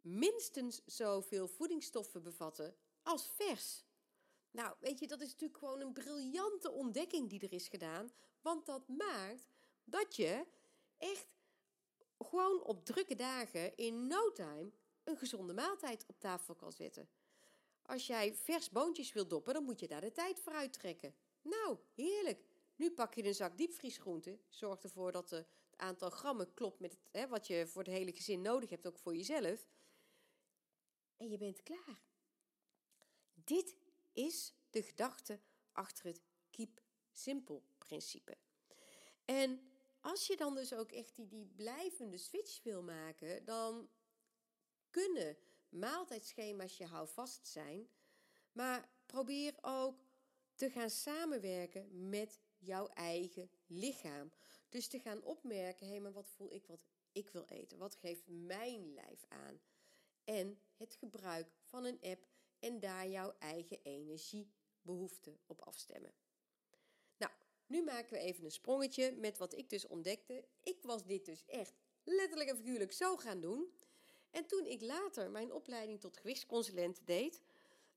minstens 0.00 0.84
zoveel 0.84 1.48
voedingsstoffen 1.48 2.22
bevatten 2.22 2.76
als 3.02 3.30
vers. 3.34 3.84
Nou, 4.50 4.76
weet 4.80 4.98
je, 4.98 5.06
dat 5.06 5.20
is 5.20 5.30
natuurlijk 5.30 5.58
gewoon 5.58 5.80
een 5.80 5.92
briljante 5.92 6.70
ontdekking 6.70 7.28
die 7.28 7.40
er 7.40 7.52
is 7.52 7.68
gedaan, 7.68 8.12
want 8.40 8.66
dat 8.66 8.88
maakt 8.88 9.46
dat 9.84 10.16
je 10.16 10.46
echt 10.96 11.26
gewoon 12.18 12.62
op 12.62 12.84
drukke 12.84 13.14
dagen 13.14 13.76
in 13.76 14.06
no 14.06 14.32
time 14.32 14.70
een 15.04 15.16
gezonde 15.16 15.52
maaltijd 15.52 16.04
op 16.06 16.20
tafel 16.20 16.54
kan 16.54 16.72
zetten. 16.72 17.08
Als 17.90 18.06
jij 18.06 18.34
vers 18.34 18.70
boontjes 18.70 19.12
wil 19.12 19.28
doppen, 19.28 19.54
dan 19.54 19.64
moet 19.64 19.80
je 19.80 19.88
daar 19.88 20.00
de 20.00 20.12
tijd 20.12 20.40
voor 20.40 20.52
uittrekken. 20.52 21.14
Nou, 21.42 21.78
heerlijk. 21.94 22.44
Nu 22.76 22.90
pak 22.90 23.14
je 23.14 23.24
een 23.24 23.34
zak 23.34 23.58
diepvriesgroenten. 23.58 24.40
Zorg 24.48 24.82
ervoor 24.82 25.12
dat 25.12 25.30
het 25.30 25.46
aantal 25.76 26.10
grammen 26.10 26.54
klopt 26.54 26.80
met 26.80 26.90
het, 26.90 27.00
hè, 27.10 27.28
wat 27.28 27.46
je 27.46 27.66
voor 27.66 27.82
het 27.82 27.92
hele 27.92 28.12
gezin 28.12 28.40
nodig 28.40 28.70
hebt, 28.70 28.86
ook 28.86 28.98
voor 28.98 29.16
jezelf. 29.16 29.66
En 31.16 31.28
je 31.28 31.36
bent 31.36 31.62
klaar. 31.62 32.02
Dit 33.34 33.76
is 34.12 34.54
de 34.70 34.82
gedachte 34.82 35.40
achter 35.72 36.04
het 36.04 36.20
keep 36.50 36.80
simple 37.12 37.62
principe. 37.78 38.36
En 39.24 39.60
als 40.00 40.26
je 40.26 40.36
dan 40.36 40.54
dus 40.54 40.74
ook 40.74 40.92
echt 40.92 41.16
die, 41.16 41.26
die 41.26 41.46
blijvende 41.46 42.18
switch 42.18 42.62
wil 42.62 42.82
maken, 42.82 43.44
dan 43.44 43.88
kunnen 44.90 45.36
maaltijdschema's 45.70 46.76
je 46.76 46.86
houvast 46.86 47.46
zijn. 47.46 47.88
Maar 48.52 48.88
probeer 49.06 49.54
ook 49.60 50.04
te 50.54 50.70
gaan 50.70 50.90
samenwerken 50.90 52.08
met 52.08 52.40
jouw 52.58 52.88
eigen 52.88 53.50
lichaam. 53.66 54.32
Dus 54.68 54.86
te 54.86 55.00
gaan 55.00 55.22
opmerken, 55.22 55.86
hé, 55.86 55.92
hey, 55.92 56.00
maar 56.00 56.12
wat 56.12 56.28
voel 56.28 56.54
ik 56.54 56.66
wat 56.66 56.80
ik 57.12 57.30
wil 57.30 57.44
eten? 57.44 57.78
Wat 57.78 57.94
geeft 57.94 58.26
mijn 58.26 58.94
lijf 58.94 59.24
aan? 59.28 59.60
En 60.24 60.60
het 60.76 60.94
gebruik 60.94 61.52
van 61.62 61.84
een 61.84 62.00
app 62.00 62.26
en 62.58 62.80
daar 62.80 63.08
jouw 63.08 63.34
eigen 63.38 63.82
energiebehoefte 63.82 65.38
op 65.46 65.60
afstemmen. 65.60 66.14
Nou, 67.16 67.32
nu 67.66 67.82
maken 67.82 68.12
we 68.12 68.18
even 68.18 68.44
een 68.44 68.50
sprongetje 68.50 69.12
met 69.12 69.38
wat 69.38 69.54
ik 69.54 69.70
dus 69.70 69.86
ontdekte. 69.86 70.44
Ik 70.62 70.82
was 70.82 71.06
dit 71.06 71.24
dus 71.24 71.44
echt 71.46 71.74
letterlijk 72.04 72.50
en 72.50 72.56
figuurlijk 72.56 72.92
zo 72.92 73.16
gaan 73.16 73.40
doen. 73.40 73.72
En 74.30 74.46
toen 74.46 74.66
ik 74.66 74.80
later 74.80 75.30
mijn 75.30 75.52
opleiding 75.52 76.00
tot 76.00 76.16
gewichtsconsulent 76.16 77.06
deed, 77.06 77.40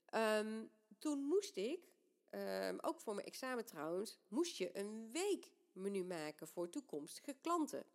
ehm, 0.05 0.65
toen 0.97 1.19
moest 1.19 1.57
ik, 1.57 1.91
ehm, 2.29 2.77
ook 2.81 3.01
voor 3.01 3.15
mijn 3.15 3.27
examen 3.27 3.65
trouwens, 3.65 4.17
moest 4.27 4.57
je 4.57 4.77
een 4.77 5.11
weekmenu 5.11 6.03
maken 6.03 6.47
voor 6.47 6.69
toekomstige 6.69 7.35
klanten. 7.41 7.85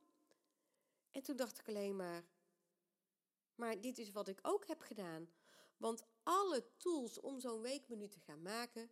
En 1.11 1.23
toen 1.23 1.37
dacht 1.37 1.59
ik 1.59 1.69
alleen 1.69 1.97
maar, 1.97 2.25
maar 3.55 3.81
dit 3.81 3.99
is 3.99 4.13
wat 4.13 4.29
ik 4.29 4.39
ook 4.43 4.67
heb 4.67 4.81
gedaan. 4.81 5.29
Want 5.77 6.05
alle 6.23 6.65
tools 6.77 7.21
om 7.21 7.41
zo'n 7.41 7.61
weekmenu 7.61 8.09
te 8.09 8.21
gaan 8.21 8.43
maken 8.43 8.91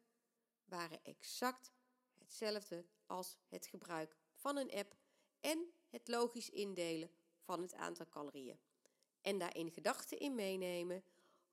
waren 0.65 1.05
exact 1.05 1.73
hetzelfde 2.19 2.85
als 3.07 3.37
het 3.49 3.67
gebruik 3.67 4.17
van 4.35 4.57
een 4.57 4.71
app 4.71 4.97
en 5.41 5.73
het 5.89 6.09
logisch 6.09 6.51
indelen 6.51 7.11
van 7.41 7.63
het 7.63 7.75
aantal 7.75 8.09
calorieën. 8.09 8.59
En 9.27 9.39
daarin 9.39 9.71
gedachten 9.71 10.19
in 10.19 10.35
meenemen. 10.35 11.05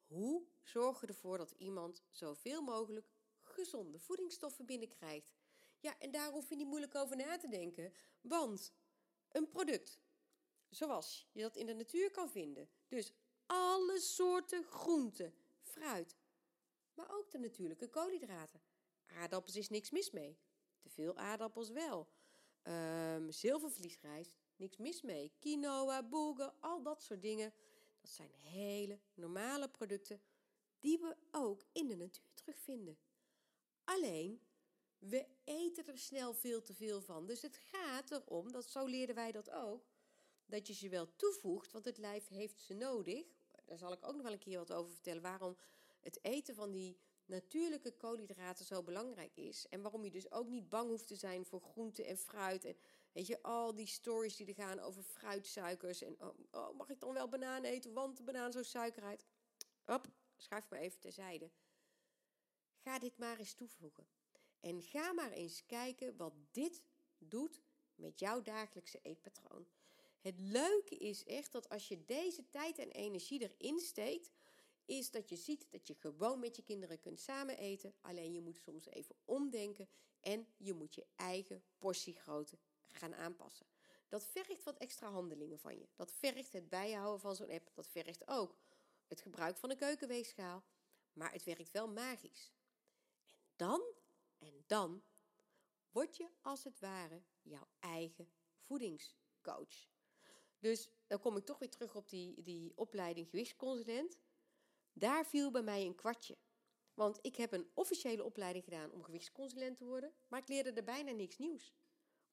Hoe 0.06 0.44
zorgen 0.62 1.08
ervoor 1.08 1.38
dat 1.38 1.52
iemand 1.52 2.04
zoveel 2.10 2.62
mogelijk 2.62 3.08
gezonde 3.42 4.00
voedingsstoffen 4.00 4.66
binnenkrijgt? 4.66 5.34
Ja, 5.80 6.00
en 6.00 6.12
daar 6.12 6.32
hoef 6.32 6.50
je 6.50 6.56
niet 6.56 6.68
moeilijk 6.68 6.96
over 6.96 7.16
na 7.16 7.38
te 7.38 7.48
denken. 7.48 7.94
Want 8.22 8.74
een 9.32 9.50
product, 9.50 10.02
zoals 10.70 11.30
je 11.32 11.42
dat 11.42 11.56
in 11.56 11.66
de 11.66 11.74
natuur 11.74 12.12
kan 12.12 12.30
vinden, 12.30 12.70
dus 12.88 13.14
alle 13.46 14.00
soorten 14.00 14.64
groenten, 14.64 15.34
fruit, 15.62 16.18
maar 16.94 17.16
ook 17.18 17.32
de 17.32 17.40
natuurlijke 17.40 17.90
koolhydraten. 17.90 18.62
Aardappels 19.06 19.56
is 19.56 19.70
niks 19.70 19.92
mis 19.92 20.12
mee. 20.12 20.38
Te 20.80 20.90
veel 20.90 21.18
aardappels 21.18 21.70
wel. 21.70 22.08
Um, 22.64 23.32
zilvervliesrijst, 23.32 24.43
niks 24.64 24.78
mis 24.78 25.02
mee. 25.02 25.32
Quinoa, 25.40 26.04
boegen, 26.04 26.54
al 26.60 26.82
dat 26.82 27.04
soort 27.04 27.22
dingen. 27.22 27.54
Dat 28.02 28.12
zijn 28.12 28.32
hele 28.34 29.00
normale 29.14 29.70
producten 29.70 30.22
die 30.80 31.00
we 31.00 31.16
ook 31.32 31.64
in 31.72 31.88
de 31.88 31.96
natuur 31.96 32.34
terugvinden. 32.34 32.98
Alleen, 33.84 34.42
we 35.00 35.26
eten 35.44 35.86
er 35.86 35.98
snel 35.98 36.34
veel 36.34 36.62
te 36.62 36.74
veel 36.74 37.02
van. 37.02 37.26
Dus 37.26 37.42
het 37.42 37.58
gaat 37.58 38.12
erom, 38.12 38.52
dat 38.52 38.70
zo 38.70 38.86
leerden 38.86 39.16
wij 39.16 39.32
dat 39.32 39.50
ook, 39.50 39.86
dat 40.46 40.68
je 40.68 40.74
ze 40.74 40.90
wel 40.90 41.16
toevoegt, 41.16 41.72
want 41.72 41.86
het 41.86 41.98
lijf 41.98 42.28
heeft 42.28 42.62
ze 42.62 42.74
nodig. 42.74 43.26
Daar 43.66 43.78
zal 43.78 43.92
ik 43.92 44.06
ook 44.08 44.14
nog 44.14 44.24
wel 44.24 44.32
een 44.32 44.40
keer 44.40 44.58
wat 44.58 44.72
over 44.72 44.92
vertellen. 44.92 45.22
Waarom 45.22 45.58
het 46.00 46.20
eten 46.22 46.56
van 46.56 46.72
die 46.72 46.98
natuurlijke 47.26 47.92
koolhydraten 47.92 48.66
zo 48.66 48.84
belangrijk 48.84 49.36
is. 49.36 49.68
En 49.70 49.82
waarom 49.82 50.04
je 50.04 50.12
dus 50.12 50.32
ook 50.32 50.48
niet 50.48 50.70
bang 50.70 50.90
hoeft 50.90 51.08
te 51.08 51.16
zijn 51.16 51.46
voor 51.46 51.62
groente 51.62 52.04
en 52.04 52.18
fruit. 52.18 52.76
Weet 53.14 53.28
je, 53.28 53.42
al 53.42 53.76
die 53.76 53.88
stories 53.88 54.36
die 54.36 54.48
er 54.48 54.54
gaan 54.54 54.80
over 54.80 55.04
fruitsuikers. 55.04 56.02
En 56.02 56.16
oh, 56.22 56.40
oh 56.52 56.78
mag 56.78 56.90
ik 56.90 57.00
dan 57.00 57.14
wel 57.14 57.28
banaan 57.28 57.64
eten, 57.64 57.94
want 57.94 58.18
de 58.18 58.24
banaan 58.24 58.52
zo 58.52 58.64
suikerheid. 58.64 59.26
Hop, 59.84 60.08
schuif 60.36 60.70
maar 60.70 60.80
even 60.80 61.00
terzijde. 61.00 61.52
Ga 62.78 63.00
dit 63.00 63.18
maar 63.18 63.38
eens 63.38 63.54
toevoegen. 63.54 64.08
En 64.60 64.82
ga 64.82 65.14
maar 65.14 65.32
eens 65.32 65.66
kijken 65.66 66.18
wat 66.18 66.34
dit 66.52 66.82
doet 67.18 67.62
met 67.96 68.20
jouw 68.20 68.42
dagelijkse 68.42 69.00
eetpatroon. 69.02 69.68
Het 70.20 70.40
leuke 70.40 70.98
is 70.98 71.24
echt 71.24 71.52
dat 71.52 71.70
als 71.70 71.88
je 71.88 72.06
deze 72.06 72.50
tijd 72.50 72.78
en 72.78 72.92
energie 72.92 73.42
erin 73.42 73.80
steekt, 73.80 74.32
is 74.86 75.12
dat 75.12 75.30
je 75.30 75.36
ziet 75.36 75.68
dat 75.70 75.88
je 75.88 75.96
gewoon 75.96 76.40
met 76.40 76.56
je 76.56 76.64
kinderen 76.64 77.00
kunt 77.00 77.20
samen 77.20 77.58
eten. 77.58 77.94
Alleen 78.02 78.34
je 78.34 78.42
moet 78.42 78.58
soms 78.58 78.86
even 78.86 79.16
omdenken 79.26 79.90
en 80.20 80.48
je 80.58 80.74
moet 80.74 80.96
je 80.96 81.06
eigen 81.16 81.64
portiegrootte 81.78 82.58
gaan 82.96 83.16
aanpassen. 83.16 83.66
Dat 84.08 84.26
vergt 84.26 84.64
wat 84.64 84.78
extra 84.78 85.10
handelingen 85.10 85.60
van 85.60 85.78
je. 85.78 85.88
Dat 85.96 86.12
vergt 86.12 86.54
het 86.54 86.70
bijhouden 86.70 87.20
van 87.20 87.36
zo'n 87.36 87.50
app. 87.50 87.72
Dat 87.74 87.88
vergt 87.88 88.28
ook 88.28 88.56
het 89.08 89.22
gebruik 89.22 89.58
van 89.58 89.70
een 89.70 89.78
keukenweegschaal. 89.78 90.64
Maar 91.14 91.32
het 91.32 91.44
werkt 91.44 91.72
wel 91.72 91.88
magisch. 91.88 92.52
En 93.26 93.38
dan, 93.56 93.82
en 94.38 94.64
dan, 94.68 95.04
word 95.92 96.18
je 96.18 96.30
als 96.42 96.64
het 96.64 96.80
ware 96.80 97.22
jouw 97.42 97.68
eigen 97.80 98.32
voedingscoach. 98.60 99.88
Dus 100.60 100.90
dan 101.08 101.20
kom 101.20 101.38
ik 101.38 101.46
toch 101.46 101.60
weer 101.60 101.70
terug 101.70 101.96
op 101.96 102.10
die, 102.10 102.44
die 102.44 102.72
opleiding 102.76 103.30
gewichtsconsulent. 103.30 104.20
Daar 104.94 105.26
viel 105.26 105.52
bij 105.52 105.62
mij 105.62 105.86
een 105.86 105.96
kwartje. 105.96 106.38
Want 106.94 107.20
ik 107.22 107.36
heb 107.36 107.52
een 107.52 107.70
officiële 107.74 108.24
opleiding 108.24 108.64
gedaan 108.64 108.92
om 108.92 109.04
gewichtsconsulent 109.04 109.78
te 109.78 109.86
worden, 109.86 110.14
maar 110.28 110.40
ik 110.40 110.48
leerde 110.48 110.72
er 110.72 110.84
bijna 110.84 111.12
niks 111.12 111.38
nieuws. 111.38 111.74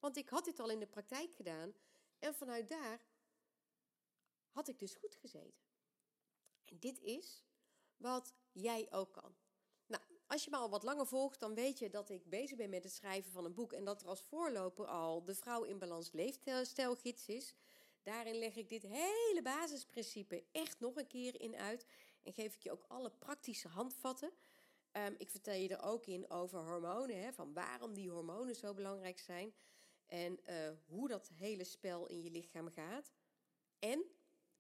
Want 0.01 0.17
ik 0.17 0.29
had 0.29 0.45
dit 0.45 0.61
al 0.61 0.71
in 0.71 0.81
de 0.81 0.87
praktijk 0.87 1.33
gedaan 1.33 1.75
en 2.19 2.35
vanuit 2.35 2.69
daar 2.69 3.01
had 4.51 4.69
ik 4.69 4.79
dus 4.79 4.95
goed 4.95 5.15
gezeten. 5.15 5.69
En 6.65 6.79
dit 6.79 7.01
is 7.01 7.45
wat 7.97 8.35
jij 8.53 8.87
ook 8.91 9.13
kan. 9.13 9.35
Nou, 9.87 10.03
als 10.27 10.45
je 10.45 10.51
me 10.51 10.57
al 10.57 10.71
wat 10.71 10.83
langer 10.83 11.07
volgt, 11.07 11.41
dan 11.41 11.55
weet 11.55 11.79
je 11.79 11.91
dat 11.91 12.11
ik 12.11 12.29
bezig 12.29 12.57
ben 12.57 12.71
met 12.71 12.85
het 12.85 12.93
schrijven 12.93 13.33
van 13.33 13.45
een 13.45 13.55
boek 13.55 13.73
en 13.73 13.85
dat 13.85 14.03
er 14.03 14.09
als 14.09 14.23
voorloper 14.23 14.87
al 14.87 15.25
de 15.25 15.35
Vrouw 15.35 15.63
in 15.63 15.79
Balans 15.79 16.13
Leefstijlgids 16.13 17.27
is. 17.27 17.55
Daarin 18.03 18.39
leg 18.39 18.57
ik 18.57 18.69
dit 18.69 18.83
hele 18.83 19.41
basisprincipe 19.43 20.45
echt 20.53 20.81
nog 20.81 20.97
een 20.97 21.07
keer 21.07 21.41
in 21.41 21.57
uit 21.57 21.87
en 22.23 22.33
geef 22.33 22.55
ik 22.55 22.63
je 22.63 22.71
ook 22.71 22.85
alle 22.89 23.11
praktische 23.11 23.69
handvatten. 23.69 24.33
Um, 24.93 25.15
ik 25.19 25.31
vertel 25.31 25.55
je 25.55 25.69
er 25.69 25.83
ook 25.83 26.07
in 26.07 26.31
over 26.31 26.65
hormonen, 26.65 27.23
hè, 27.23 27.33
van 27.33 27.53
waarom 27.53 27.95
die 27.95 28.11
hormonen 28.11 28.55
zo 28.55 28.75
belangrijk 28.75 29.19
zijn 29.19 29.55
en 30.11 30.41
uh, 30.49 30.71
hoe 30.87 31.09
dat 31.09 31.29
hele 31.29 31.65
spel 31.65 32.07
in 32.07 32.23
je 32.23 32.31
lichaam 32.31 32.71
gaat. 32.71 33.13
En 33.79 34.05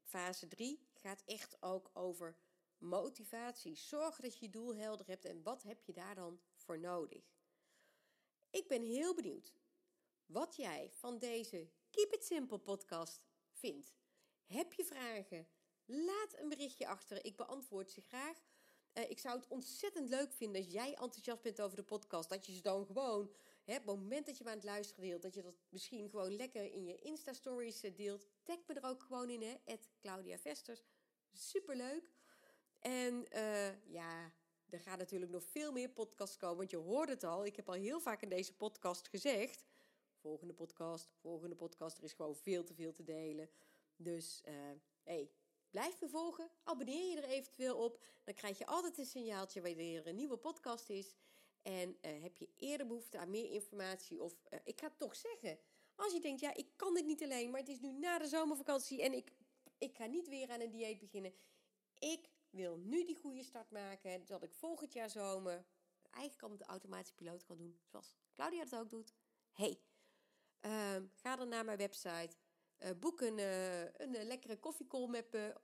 fase 0.03 0.49
3 0.49 0.89
gaat 0.95 1.23
echt 1.27 1.57
ook 1.63 1.91
over 1.95 2.37
motivatie. 2.79 3.77
Zorg 3.77 4.21
dat 4.21 4.39
je 4.39 4.45
je 4.45 4.51
doel 4.51 4.75
helder 4.75 5.07
hebt 5.07 5.25
en 5.25 5.43
wat 5.43 5.63
heb 5.63 5.83
je 5.83 5.93
daar 5.93 6.15
dan 6.15 6.41
voor 6.55 6.79
nodig. 6.79 7.23
Ik 8.51 8.69
ben 8.69 8.83
heel 8.83 9.15
benieuwd 9.15 9.55
wat 10.27 10.57
jij 10.57 10.91
van 10.91 11.19
deze 11.19 11.71
Keep 11.91 12.13
It 12.13 12.25
Simple 12.25 12.59
podcast 12.59 13.21
vindt. 13.51 13.95
Heb 14.45 14.73
je 14.73 14.85
vragen? 14.85 15.49
Laat 15.85 16.39
een 16.39 16.49
berichtje 16.49 16.87
achter. 16.87 17.25
Ik 17.25 17.37
beantwoord 17.37 17.91
ze 17.91 18.01
graag. 18.01 18.39
Uh, 18.95 19.11
ik 19.11 19.19
zou 19.19 19.37
het 19.37 19.49
ontzettend 19.49 20.09
leuk 20.09 20.33
vinden 20.33 20.63
als 20.63 20.73
jij 20.73 20.95
enthousiast 20.95 21.43
bent 21.43 21.61
over 21.61 21.77
de 21.77 21.83
podcast. 21.83 22.29
Dat 22.29 22.47
je 22.47 22.55
ze 22.55 22.63
dan 22.63 22.87
gewoon, 22.87 23.35
hè, 23.65 23.73
het 23.73 23.85
moment 23.85 24.27
dat 24.27 24.39
je 24.39 24.45
me 24.45 24.51
aan 24.51 24.57
het 24.57 24.65
luisteren 24.65 25.05
deelt, 25.05 25.23
dat 25.23 25.35
je 25.35 25.43
dat 25.43 25.55
misschien 25.69 26.11
gewoon 26.11 26.37
lekker 26.37 26.73
in 26.73 26.85
je 26.85 26.99
Insta-stories 26.99 27.83
eh, 27.83 27.97
deelt. 27.97 28.27
Tag 28.43 28.59
me 28.67 28.75
er 28.75 28.89
ook 28.89 29.03
gewoon 29.03 29.31
in, 29.31 29.43
hè, 29.43 29.77
Claudia 30.01 30.39
Vesters. 30.39 30.83
Superleuk. 31.33 32.11
En 32.79 33.27
uh, 33.35 33.93
ja, 33.93 34.33
er 34.69 34.81
gaat 34.81 34.99
natuurlijk 34.99 35.31
nog 35.31 35.45
veel 35.45 35.73
meer 35.73 35.89
podcasts 35.89 36.37
komen, 36.37 36.57
want 36.57 36.71
je 36.71 36.77
hoort 36.77 37.09
het 37.09 37.25
al. 37.25 37.45
Ik 37.45 37.57
heb 37.57 37.69
al 37.69 37.75
heel 37.75 38.01
vaak 38.01 38.23
in 38.23 38.29
deze 38.29 38.57
podcast 38.57 39.09
gezegd. 39.09 39.65
Volgende 40.17 40.55
podcast, 40.55 41.11
volgende 41.21 41.57
podcast. 41.57 41.99
Er 41.99 42.05
is 42.05 42.13
gewoon 42.13 42.37
veel 42.37 42.65
te 42.65 42.75
veel 42.75 42.93
te 42.93 43.05
delen. 43.05 43.51
Dus, 43.97 44.43
uh, 44.49 44.55
hey, 45.03 45.31
Blijf 45.71 46.01
me 46.01 46.09
volgen, 46.09 46.51
abonneer 46.63 47.11
je 47.11 47.17
er 47.17 47.29
eventueel 47.29 47.77
op. 47.77 48.03
Dan 48.25 48.35
krijg 48.35 48.59
je 48.59 48.67
altijd 48.67 48.99
een 48.99 49.07
signaaltje 49.07 49.63
wanneer 49.63 50.01
er 50.01 50.07
een 50.07 50.17
nieuwe 50.17 50.37
podcast 50.37 50.89
is. 50.89 51.15
En 51.63 51.89
uh, 52.03 52.23
heb 52.23 52.37
je 52.37 52.49
eerder 52.57 52.87
behoefte 52.87 53.19
aan 53.19 53.31
meer 53.31 53.51
informatie? 53.51 54.23
Of 54.23 54.35
uh, 54.51 54.59
ik 54.65 54.81
ga 54.81 54.91
toch 54.97 55.17
zeggen. 55.17 55.59
Als 55.95 56.13
je 56.13 56.21
denkt, 56.21 56.41
ja, 56.41 56.55
ik 56.55 56.67
kan 56.77 56.95
dit 56.95 57.07
niet 57.07 57.23
alleen, 57.23 57.51
maar 57.51 57.61
het 57.61 57.69
is 57.69 57.81
nu 57.81 57.93
na 57.93 58.19
de 58.19 58.27
zomervakantie 58.27 59.03
en 59.03 59.13
ik, 59.13 59.33
ik 59.79 59.97
ga 59.97 60.07
niet 60.07 60.29
weer 60.29 60.51
aan 60.51 60.61
een 60.61 60.71
dieet 60.71 60.99
beginnen. 60.99 61.35
Ik 61.99 62.29
wil 62.51 62.77
nu 62.77 63.05
die 63.05 63.17
goede 63.17 63.43
start 63.43 63.71
maken, 63.71 64.27
zodat 64.27 64.43
ik 64.43 64.55
volgend 64.55 64.93
jaar 64.93 65.11
zomer 65.11 65.65
eigenlijk 66.11 66.43
al 66.43 66.57
de 66.57 66.65
automatische 66.65 67.15
piloot 67.15 67.45
kan 67.45 67.57
doen. 67.57 67.81
Zoals 67.87 68.17
Claudia 68.33 68.65
dat 68.65 68.81
ook 68.81 68.91
doet. 68.91 69.15
Hey, 69.53 69.81
uh, 70.67 70.97
ga 71.15 71.37
dan 71.37 71.49
naar 71.49 71.65
mijn 71.65 71.79
website 71.79 72.37
uh, 72.79 72.91
boek 72.99 73.21
een, 73.21 73.39
een 74.03 74.27
lekkere 74.27 74.59
koffiecall 74.59 75.07
met 75.07 75.33
me, 75.33 75.55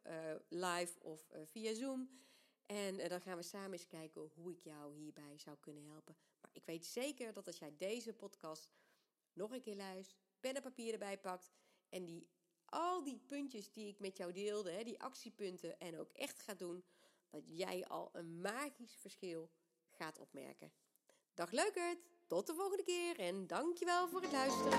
live 0.48 1.00
of 1.00 1.26
via 1.44 1.74
Zoom. 1.74 2.25
En 2.66 3.08
dan 3.08 3.20
gaan 3.20 3.36
we 3.36 3.42
samen 3.42 3.72
eens 3.72 3.86
kijken 3.86 4.30
hoe 4.34 4.50
ik 4.50 4.60
jou 4.60 4.96
hierbij 4.96 5.38
zou 5.38 5.56
kunnen 5.60 5.84
helpen. 5.84 6.16
Maar 6.40 6.50
ik 6.52 6.64
weet 6.64 6.86
zeker 6.86 7.32
dat 7.32 7.46
als 7.46 7.58
jij 7.58 7.74
deze 7.76 8.12
podcast 8.12 8.70
nog 9.32 9.52
een 9.52 9.62
keer 9.62 9.76
luistert, 9.76 10.20
pen 10.40 10.54
en 10.54 10.62
papier 10.62 10.92
erbij 10.92 11.18
pakt 11.18 11.50
en 11.88 12.04
die, 12.04 12.28
al 12.64 13.02
die 13.02 13.18
puntjes 13.26 13.72
die 13.72 13.88
ik 13.88 13.98
met 13.98 14.16
jou 14.16 14.32
deelde, 14.32 14.70
hè, 14.70 14.84
die 14.84 15.00
actiepunten 15.00 15.78
en 15.78 15.98
ook 15.98 16.10
echt 16.12 16.40
gaat 16.40 16.58
doen, 16.58 16.84
dat 17.30 17.42
jij 17.48 17.86
al 17.86 18.10
een 18.12 18.40
magisch 18.40 18.94
verschil 18.94 19.50
gaat 19.90 20.18
opmerken. 20.18 20.72
Dag 21.34 21.50
leukert, 21.50 21.98
tot 22.26 22.46
de 22.46 22.54
volgende 22.54 22.82
keer 22.82 23.18
en 23.18 23.46
dankjewel 23.46 24.08
voor 24.08 24.22
het 24.22 24.32
luisteren. 24.32 24.74